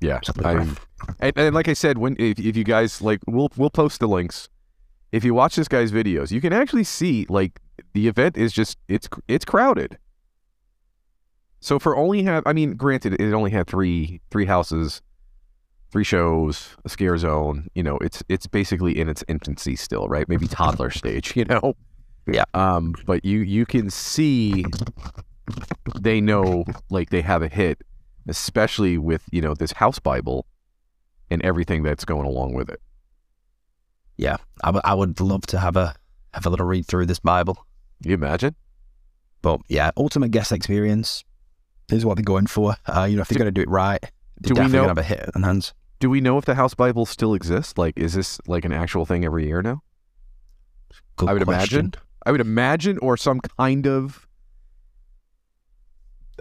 [0.00, 0.18] Yeah.
[0.24, 0.68] Something I- right.
[1.20, 4.08] and, and like I said, when if, if you guys like, we'll we'll post the
[4.08, 4.48] links.
[5.14, 7.60] If you watch this guy's videos, you can actually see like
[7.92, 9.96] the event is just it's it's crowded.
[11.60, 15.02] So for only have I mean, granted, it only had three three houses,
[15.92, 17.68] three shows, a scare zone.
[17.76, 20.28] You know, it's it's basically in its infancy still, right?
[20.28, 21.36] Maybe toddler stage.
[21.36, 21.74] You know.
[22.26, 22.44] Yeah.
[22.52, 24.64] Um, but you you can see
[26.00, 27.82] they know like they have a hit,
[28.26, 30.44] especially with you know this house Bible
[31.30, 32.80] and everything that's going along with it.
[34.16, 35.94] Yeah, I, w- I would love to have a
[36.32, 37.64] have a little read through this Bible.
[38.04, 38.54] You imagine?
[39.42, 41.24] But yeah, ultimate guest experience
[41.90, 42.76] is what they're going for.
[42.86, 44.84] Uh, you know, if they're going to do it right, they're do we definitely know-
[44.84, 45.74] going to have a hit on hands.
[46.00, 47.78] Do we know if the house Bible still exists?
[47.78, 49.82] Like, is this like an actual thing every year now?
[51.16, 51.78] Good I would question.
[51.78, 51.94] imagine.
[52.26, 54.26] I would imagine, or some kind of.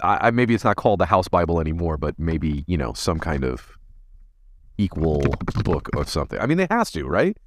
[0.02, 3.20] I, I maybe it's not called the House Bible anymore, but maybe you know some
[3.20, 3.78] kind of
[4.78, 5.22] equal
[5.64, 6.40] book or something.
[6.40, 7.38] I mean, it has to, right?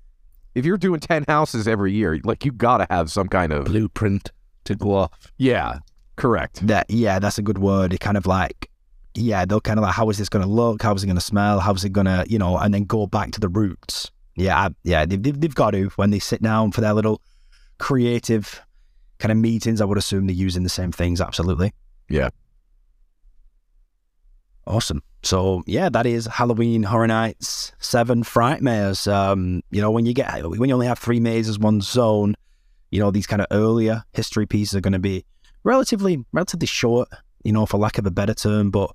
[0.57, 3.67] If you're doing ten houses every year, like you got to have some kind of
[3.67, 4.33] Blueprint
[4.65, 5.11] to go off.
[5.37, 5.81] yeah,
[6.17, 6.67] correct.
[6.67, 7.93] That yeah, that's a good word.
[7.93, 8.71] It kind of like
[9.15, 10.83] yeah, they'll kind of like how is this going to look?
[10.83, 11.61] How is it going to smell?
[11.61, 12.57] How's it going to you know?
[12.57, 14.11] And then go back to the roots.
[14.35, 17.21] Yeah, I, yeah, they've, they've, they've got to when they sit down for their little
[17.79, 18.63] creative
[19.19, 19.83] kind of meetings.
[19.83, 21.21] I would assume they're using the same things.
[21.21, 21.75] Absolutely.
[22.09, 22.31] Yeah.
[24.67, 25.03] Awesome.
[25.27, 29.13] So yeah, that is Halloween Horror Nights Seven Frightmares.
[29.13, 32.37] Um, you know, when you get when you only have three mazes, one zone,
[32.93, 35.25] you know, these kind of earlier history pieces are going to be
[35.65, 37.09] relatively relatively short,
[37.43, 38.71] you know, for lack of a better term.
[38.71, 38.93] But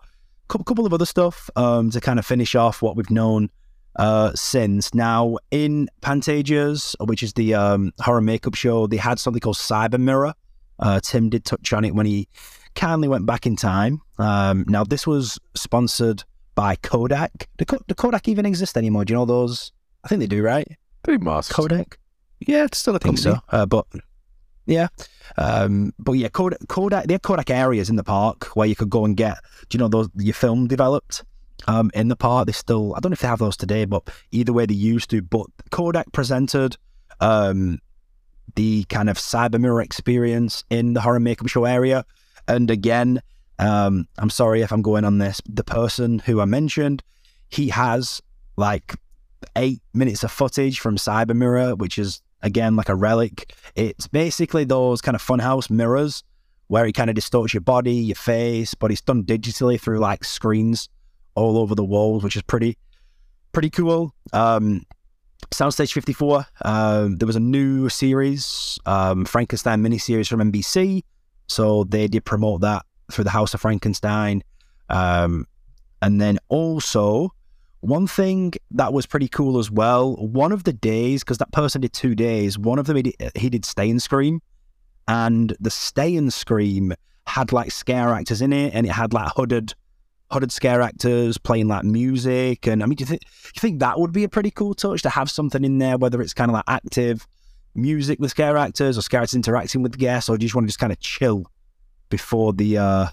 [0.50, 3.50] a couple, of other stuff um, to kind of finish off what we've known
[3.98, 4.94] uh, since.
[4.94, 10.00] Now, in Pantages, which is the um, horror makeup show, they had something called Cyber
[10.00, 10.34] Mirror.
[10.80, 12.30] Uh, Tim did touch on it when he
[12.76, 14.02] kindly went back in time.
[14.18, 16.24] Um, now, this was sponsored
[16.56, 17.48] by Kodak.
[17.58, 19.06] Do, do Kodak even exist anymore?
[19.06, 19.72] Do you know those?
[20.04, 20.68] I think they do, right?
[21.04, 21.52] They must.
[21.52, 21.98] Kodak?
[22.40, 23.36] Yeah, it's still a I think company.
[23.36, 23.56] so.
[23.56, 23.86] Uh, but
[24.66, 24.88] yeah,
[25.38, 28.90] um, but yeah, Kodak, Kodak, they had Kodak areas in the park where you could
[28.90, 29.38] go and get,
[29.70, 31.24] do you know, those your film developed
[31.68, 32.46] um, in the park.
[32.48, 35.10] They still, I don't know if they have those today, but either way, they used
[35.12, 35.22] to.
[35.22, 36.78] But Kodak presented
[37.20, 37.80] um,
[38.56, 42.06] the kind of cyber mirror experience in the horror makeup show area,
[42.56, 43.22] and again,
[43.60, 45.42] um, I'm sorry if I'm going on this.
[45.48, 47.02] The person who I mentioned,
[47.50, 48.22] he has
[48.58, 48.96] like
[49.56, 53.54] eight minutes of footage from Cyber Mirror, which is again like a relic.
[53.76, 56.24] It's basically those kind of funhouse mirrors
[56.68, 60.24] where it kind of distorts your body, your face, but it's done digitally through like
[60.24, 60.90] screens
[61.36, 62.78] all over the walls, which is pretty
[63.54, 64.14] pretty cool.
[64.34, 64.86] Um,
[65.52, 71.04] Soundstage 54, um, there was a new series, um, Frankenstein miniseries from NBC.
[71.52, 74.44] So they did promote that through the House of Frankenstein.
[74.90, 75.46] Um,
[76.02, 77.34] and then also,
[77.82, 81.82] one thing that was pretty cool as well, one of the days, because that person
[81.82, 84.42] did two days, one of them he did, he did Stay and Scream.
[85.08, 86.94] And the Stay and Scream
[87.28, 89.74] had like scare actors in it and it had like hooded
[90.32, 92.68] hooded scare actors playing like music.
[92.68, 93.22] And I mean, do you think
[93.54, 96.22] you think that would be a pretty cool touch to have something in there, whether
[96.22, 97.28] it's kind of like active
[97.76, 100.66] music with scare actors or scare actors interacting with guests, or do you just want
[100.66, 101.46] to just kind of chill
[102.10, 103.08] before the uh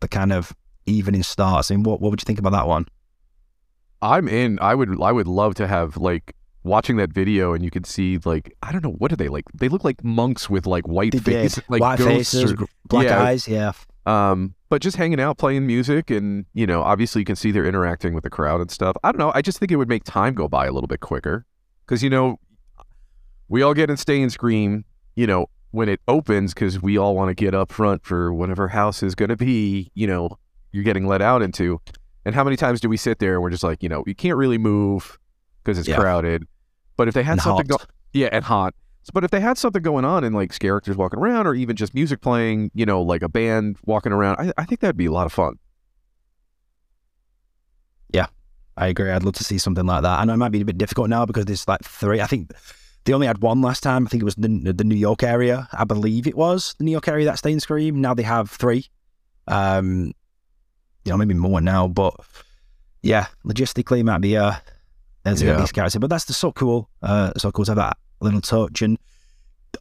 [0.00, 0.52] the kind of
[0.86, 1.70] evening starts?
[1.70, 2.86] I mean, what what would you think about that one?
[4.00, 4.58] I'm in.
[4.60, 6.34] I would I would love to have like
[6.64, 9.44] watching that video and you could see like I don't know what are they like?
[9.54, 11.24] They look like monks with like white They did.
[11.24, 13.22] faces, like White faces, or- black yeah.
[13.22, 13.72] eyes, yeah.
[14.06, 17.66] Um, but just hanging out, playing music, and you know, obviously you can see they're
[17.66, 18.96] interacting with the crowd and stuff.
[19.04, 19.32] I don't know.
[19.34, 21.44] I just think it would make time go by a little bit quicker
[21.86, 22.38] because you know,
[23.48, 24.84] we all get in stay and scream.
[25.16, 28.68] You know, when it opens because we all want to get up front for whatever
[28.68, 29.90] house is going to be.
[29.94, 30.30] You know,
[30.72, 31.80] you're getting let out into.
[32.24, 34.14] And how many times do we sit there and we're just like, you know, you
[34.14, 35.18] can't really move
[35.64, 35.96] because it's Yeah.
[35.96, 36.46] crowded.
[36.96, 37.78] But if they had And something, go-
[38.12, 38.74] yeah, and hot.
[39.14, 41.94] But if they had something going on and like characters walking around or even just
[41.94, 45.10] music playing, you know, like a band walking around, I, I think that'd be a
[45.12, 45.58] lot of fun.
[48.12, 48.26] Yeah,
[48.76, 49.10] I agree.
[49.10, 50.18] I'd love to see something like that.
[50.20, 52.20] I know it might be a bit difficult now because there's like three.
[52.20, 52.50] I think
[53.08, 54.06] they only had one last time.
[54.06, 55.66] I think it was the, the New York area.
[55.72, 58.02] I believe it was the New York area that Stay and Scream.
[58.02, 58.84] Now they have three.
[59.46, 60.12] Um,
[61.06, 62.14] you know, maybe more now, but
[63.00, 64.52] yeah, logistically it might be uh,
[65.22, 65.60] there's gonna Yeah.
[65.62, 65.88] be scary.
[65.98, 66.90] But that's the so cool.
[67.02, 68.98] Uh, so cool to have that little touch and.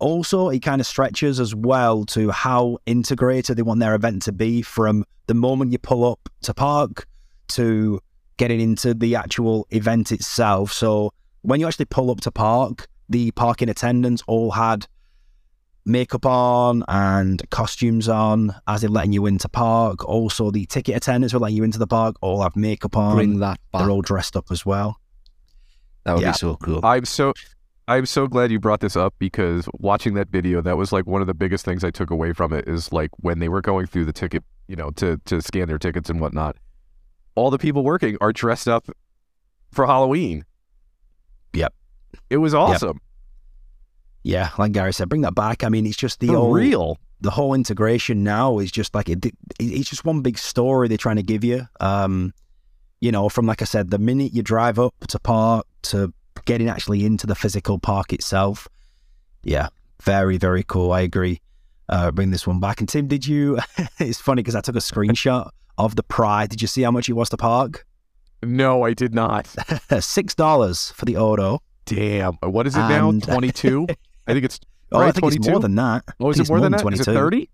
[0.02, 4.32] Also, it kind of stretches as well to how integrated they want their event to
[4.34, 7.08] be from the moment you pull up to park
[7.48, 8.00] to
[8.36, 10.72] getting into the actual event itself.
[10.74, 14.88] So when you actually pull up to park, the parking attendants all had
[15.86, 20.04] makeup on and costumes on as they're letting you into park.
[20.06, 23.16] Also, the ticket attendants who are letting you into the park all have makeup on.
[23.16, 23.82] Bring that back.
[23.82, 25.00] They're all dressed up as well.
[26.04, 26.32] That would Yeah.
[26.32, 26.82] be so cool.
[26.84, 27.34] I'm so
[27.90, 31.22] I'm so glad you brought this up because watching that video, that was like one
[31.22, 33.86] of the biggest things I took away from it is like when they were going
[33.88, 36.58] through the ticket, you know, to to scan their tickets and whatnot.
[37.36, 38.88] All the people working are dressed up
[39.72, 40.44] for Halloween.
[41.54, 41.74] Yep.
[42.30, 43.00] It was awesome.
[44.24, 45.64] Yeah, like Gary said, bring that back.
[45.64, 46.98] I mean, it's just the For old, real.
[47.22, 50.98] the whole integration now is just like it, it- it's just one big story they're
[50.98, 51.68] trying to give you.
[51.80, 52.34] Um,
[53.00, 56.14] you know, from like I said, the minute you drive up to park to
[56.46, 58.68] getting actually into the physical park itself.
[59.44, 59.70] Yeah,
[60.02, 60.92] very very cool.
[60.92, 61.40] I agree.
[61.90, 62.82] Uh, bring this one back.
[62.82, 63.60] And Tim, did you?
[64.00, 66.50] it's funny because I took a screenshot of the Pride.
[66.50, 67.86] Did you see how much it was to park?
[68.44, 69.48] No, I did not.
[70.00, 71.62] Six dollars for the auto.
[71.88, 72.34] Damn.
[72.44, 73.10] What is it now?
[73.10, 73.88] And- 22?
[74.28, 74.60] I think it's
[74.92, 76.04] Oh, I think it's more than that.
[76.20, 76.78] Oh, is it more than that?
[76.94, 77.14] Is it 22.
[77.14, 77.50] 30?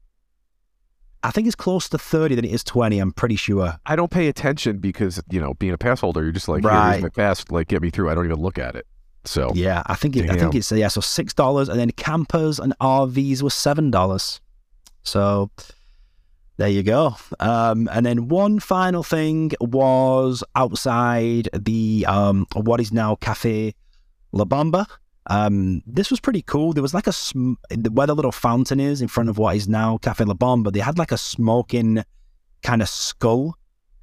[1.24, 3.00] I think it's close to thirty than it is twenty.
[3.00, 3.78] I'm pretty sure.
[3.86, 6.92] I don't pay attention because, you know, being a pass holder, you're just like, Right.
[6.92, 8.10] here's my pass, like get me through.
[8.10, 8.86] I don't even look at it.
[9.24, 10.90] So Yeah, I think it, I think it's yeah.
[10.90, 14.42] So six dollars, and then campers and RVs seven dollars.
[15.04, 15.50] So
[16.58, 17.16] there you go.
[17.40, 23.74] Um, and then one final thing was outside the um, what is now Cafe
[24.34, 24.86] La Bamba.
[25.28, 26.74] Um, this was pretty cool.
[26.74, 27.54] There was like a sm-
[27.92, 30.74] where the little fountain is in front of what is now Cafe La Bamba.
[30.74, 32.04] They had like a smoking
[32.62, 33.58] kind of skull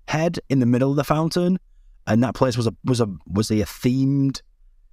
[0.09, 1.59] head in the middle of the fountain,
[2.07, 4.41] and that place was a was a was a themed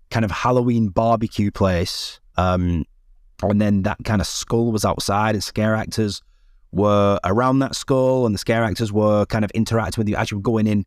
[0.09, 2.19] kind of Halloween barbecue place.
[2.35, 2.85] Um,
[3.41, 6.21] and then that kind of skull was outside, and scare actors
[6.71, 10.31] were around that skull, and the scare actors were kind of interacting with you as
[10.31, 10.85] you were going in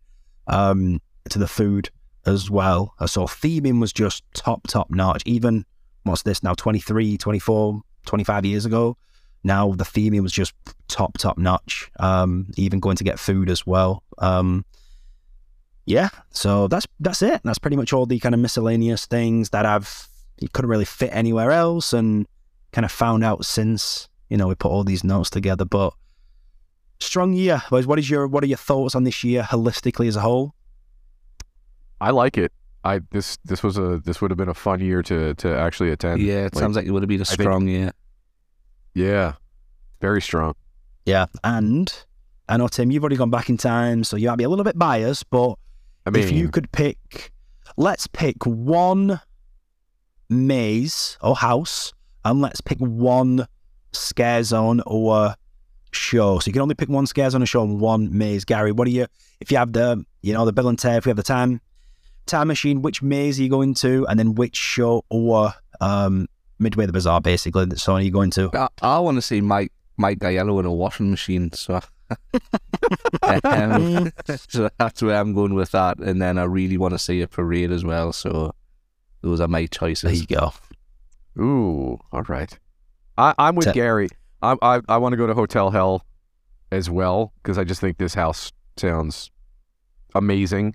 [0.48, 1.90] um, to the food
[2.27, 2.95] as well.
[2.99, 5.23] Uh, So theming was just top, top notch.
[5.27, 5.64] Even,
[6.05, 8.97] what's this now, 23, 24, 25 years ago?
[9.43, 10.53] Now the theming was just
[10.89, 11.91] top, top notch.
[11.99, 14.03] Um, even going to get food as well.
[14.18, 14.64] Um,
[15.87, 17.41] yeah, so that's that's it.
[17.43, 20.07] That's pretty much all the kind of miscellaneous things that I've
[20.53, 22.27] couldn't really fit anywhere else, and
[22.73, 25.64] kind of found out since you know we put all these notes together.
[25.64, 25.95] But
[27.01, 27.62] strong year.
[27.71, 30.55] What is your what are your thoughts on this year holistically as a whole?
[32.01, 32.53] I like it.
[32.82, 35.90] I this this was a this would have been a fun year to to actually
[35.90, 36.22] attend.
[36.22, 37.92] yeah, it like- sounds like it would have been a think- strong year.
[38.94, 39.34] Yeah.
[40.01, 40.55] Very strong.
[41.05, 41.92] Yeah, and
[42.48, 44.64] I know Tim, you've already gone back in time, so you might be a little
[44.64, 45.57] bit biased, but
[46.07, 47.32] I mean, if you could pick,
[47.76, 49.20] let's pick one
[50.28, 51.92] maze or house,
[52.24, 53.46] and let's pick one
[53.92, 55.34] scare zone or
[55.92, 56.38] show.
[56.38, 58.44] So you can only pick one scare zone or show and one maze.
[58.44, 59.07] Gary, what do you?
[59.40, 61.61] If you have the, you know, the Bill and Ted, if we have the time
[62.27, 66.87] time machine, which maze are you going to, and then which show or um, Midway
[66.87, 67.77] the Bazaar, basically.
[67.77, 68.51] So are you going to?
[68.55, 71.81] I, I want to see Mike Mike Aiello in a washing machine, so
[73.45, 74.12] um,
[74.49, 75.99] so that's where I'm going with that.
[75.99, 78.12] And then I really want to see a parade as well.
[78.12, 78.55] So
[79.23, 80.03] those are my choices.
[80.03, 80.27] There choices.
[80.31, 81.43] you go.
[81.43, 82.59] Ooh, all right.
[83.16, 84.09] I, I'm with Te- Gary.
[84.43, 86.05] I I, I want to go to Hotel Hell
[86.73, 89.31] as well because I just think this house sounds
[90.14, 90.75] amazing.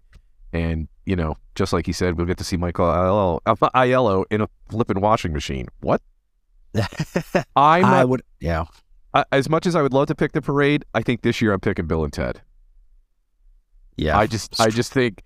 [0.54, 4.42] And, you know, just like he said, we'll get to see Michael Aiello, Aiello in
[4.42, 5.68] a flipping washing machine.
[5.82, 6.02] What?
[7.56, 8.66] I'm I would, yeah.
[9.32, 11.60] As much as I would love to pick the parade, I think this year I'm
[11.60, 12.42] picking Bill and Ted.
[13.96, 14.18] Yeah.
[14.18, 15.24] I just I just think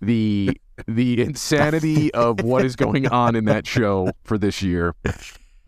[0.00, 4.94] the the insanity of what is going on in that show for this year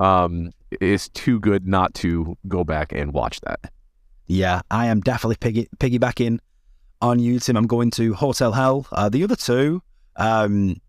[0.01, 0.51] um
[0.81, 3.71] is too good not to go back and watch that.
[4.27, 6.39] Yeah, I am definitely piggy, piggybacking
[7.01, 7.57] on you, Tim.
[7.57, 8.87] I'm going to Hotel Hell.
[8.93, 9.83] Uh, the other two,
[10.17, 10.81] um,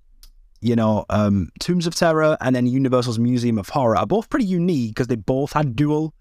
[0.62, 4.46] you know, um, Tombs of Terror and then Universal's Museum of Horror are both pretty
[4.46, 6.14] unique because they both had dual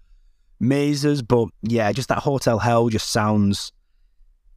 [0.59, 1.21] mazes.
[1.21, 3.71] But yeah, just that Hotel Hell just sounds,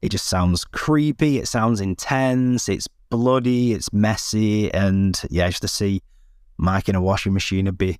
[0.01, 1.39] it just sounds creepy.
[1.39, 2.68] It sounds intense.
[2.68, 3.72] It's bloody.
[3.72, 4.72] It's messy.
[4.72, 6.03] And yeah, just to see
[6.59, 7.99] Mike in a washing machine would be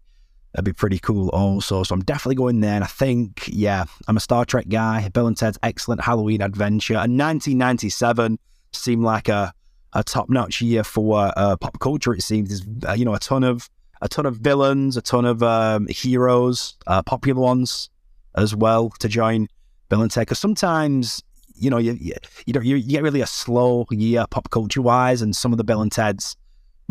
[0.53, 1.83] That'd be pretty cool also.
[1.83, 2.75] So I'm definitely going there.
[2.75, 5.09] And I think, yeah, I'm a Star Trek guy.
[5.09, 6.95] Bill and Ted's excellent Halloween adventure.
[6.95, 8.39] And 1997
[8.73, 9.55] seemed like a,
[9.95, 12.13] a top notch year for uh, pop culture.
[12.13, 13.69] It seems there's, uh, you know, a ton of
[14.03, 17.89] a ton of villains, a ton of um, heroes, uh, popular ones
[18.35, 19.49] as well to join
[19.89, 20.23] Bill and Ted.
[20.23, 21.23] Because sometimes,
[21.55, 24.83] you know, you you, you, don't, you you get really a slow year pop culture
[24.83, 26.37] wise, and some of the Bill and Ted's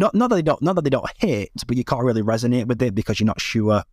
[0.02, 2.66] not not that they don't not that they don't hit, but you can't really resonate
[2.66, 3.84] with it because you're not sure,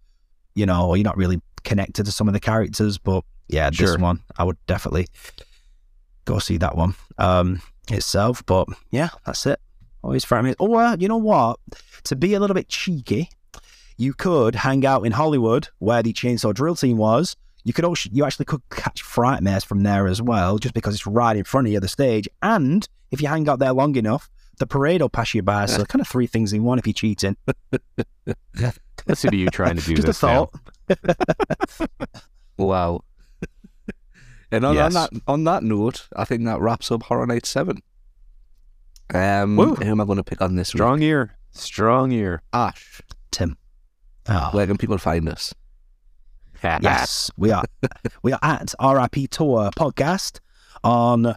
[0.55, 2.99] you know, or you're not really connected to some of the characters.
[2.99, 5.07] But yeah, this one I would definitely
[6.25, 8.45] go see that one um, itself.
[8.47, 9.61] But yeah, that's it.
[10.03, 10.55] Always me.
[10.59, 11.61] Oh, uh, you know what?
[12.05, 13.29] To be a little bit cheeky,
[13.99, 17.37] you could hang out in Hollywood where the Chainsaw Drill Team was.
[17.65, 21.07] You could also, you actually could catch Frightmares from there as well, just because it's
[21.07, 22.29] right in front of you, the stage.
[22.41, 25.67] And if you hang out there long enough, the parade will pass you by.
[25.67, 27.37] So kind of three things in one if you're cheating.
[29.07, 30.51] Listen to you trying to do Just a this now.
[30.89, 32.01] thought.
[32.57, 33.01] Wow.
[34.51, 34.95] and on, Yes.
[34.97, 37.83] on that on that note, I think that wraps up Horror Night Seven.
[39.15, 39.75] Um, Woo.
[39.75, 40.79] who am I going to pick on this week?
[40.79, 41.37] Strong year.
[41.53, 42.43] Strong year.
[42.53, 43.01] Ash.
[43.31, 43.57] Tim.
[44.29, 44.51] Oh.
[44.53, 45.55] Where can people find us?
[46.63, 47.63] Yes, we are.
[48.23, 50.41] we are at RIP Tour Podcast
[50.83, 51.37] on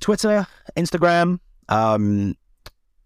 [0.00, 0.46] Twitter,
[0.76, 1.38] Instagram.
[1.68, 2.34] Um,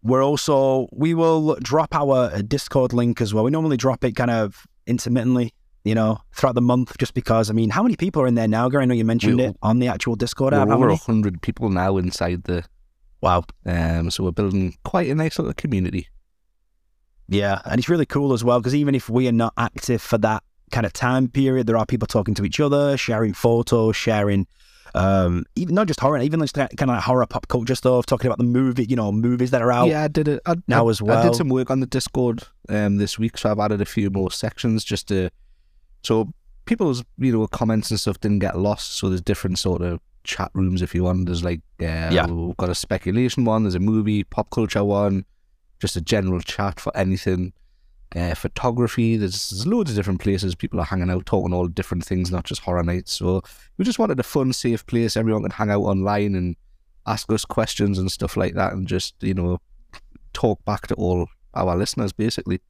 [0.02, 3.44] we're also we will drop our uh, Discord link as well.
[3.44, 5.52] We normally drop it kind of intermittently,
[5.84, 7.50] you know, throughout the month, just because.
[7.50, 8.68] I mean, how many people are in there now?
[8.68, 10.68] Gary, I know you mentioned We- it on the actual Discord We're app.
[10.68, 12.64] Over hundred people now inside the.
[13.20, 13.44] Wow.
[13.66, 16.08] Um, so we're building quite a nice little community.
[17.28, 20.18] Yeah, and it's really cool as well because even if we are not active for
[20.18, 20.42] that
[20.72, 24.46] kind of time period, there are people talking to each other, sharing photos, sharing
[24.94, 28.26] um even not just horror, even just kind of like horror pop culture stuff, talking
[28.26, 29.88] about the movie, you know, movies that are out.
[29.88, 32.44] Yeah, I did it I, now I- as I did some work on the Discord
[32.68, 35.30] um this week, so I've added a few more sections just to
[36.02, 36.32] so
[36.64, 38.94] people's you know comments and stuff didn't get lost.
[38.96, 41.26] So there's different sort of chat rooms if you want.
[41.26, 42.26] There's like uh, Yeah.
[42.26, 45.24] we've got a speculation one, there's a movie, pop culture one,
[45.80, 47.52] just a general chat for anything.
[48.16, 52.30] Uh, photography, there's, loads of different places people are hanging out, talking all different things,
[52.30, 53.12] not just horror nights.
[53.12, 53.42] So
[53.78, 56.56] we just wanted a fun, safe place everyone can hang out online and
[57.06, 59.60] ask us questions and stuff like that, and just you know
[60.32, 62.60] talk back to all our listeners, basically.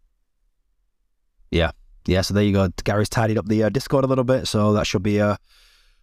[1.50, 1.70] Yeah.
[2.06, 2.68] Yeah, so there you go.
[2.84, 5.36] Gary's tidied up the uh, Discord a little bit, so that should be uh,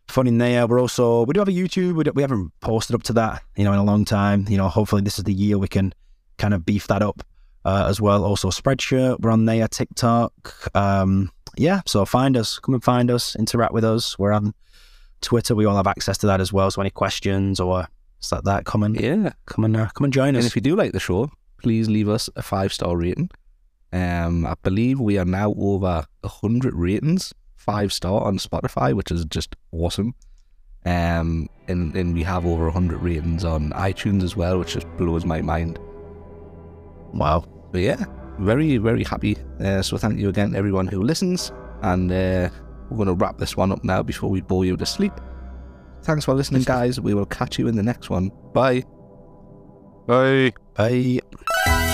[0.07, 0.65] fun in there.
[0.67, 1.95] We're also we do have a YouTube.
[1.95, 4.45] We, do, we haven't posted up to that, you know, in a long time.
[4.47, 5.93] You know, hopefully this is the year we can
[6.37, 7.23] kind of beef that up
[7.67, 8.23] uh, as well.
[8.23, 9.67] Also, Spreadshirt, we're on there.
[9.67, 10.31] TikTok,
[10.75, 11.81] um, yeah.
[11.85, 14.17] So find us, come and find us, interact with us.
[14.17, 14.53] We're on
[15.21, 15.53] Twitter.
[15.55, 16.69] We all have access to that as well.
[16.71, 17.87] So any questions or
[18.19, 19.31] stuff like that, come and Yeah.
[19.47, 20.43] come and uh, come and join us.
[20.43, 21.29] And if you do like the show,
[21.61, 23.29] please leave us a five star rating.
[23.93, 29.25] Um, I believe we are now over hundred ratings, five star on Spotify, which is
[29.25, 30.13] just awesome.
[30.85, 35.25] Um, and and we have over hundred ratings on iTunes as well, which just blows
[35.25, 35.79] my mind.
[37.13, 37.43] wow.
[37.77, 38.05] But yeah,
[38.39, 39.37] very very happy.
[39.63, 41.51] Uh, so thank you again everyone who listens,
[41.83, 42.49] and uh,
[42.89, 45.13] we're going to wrap this one up now before we bore you to sleep.
[46.01, 46.99] Thanks for listening, guys.
[46.99, 48.31] We will catch you in the next one.
[48.51, 48.83] Bye.
[50.07, 50.53] Bye.
[50.73, 51.93] Bye.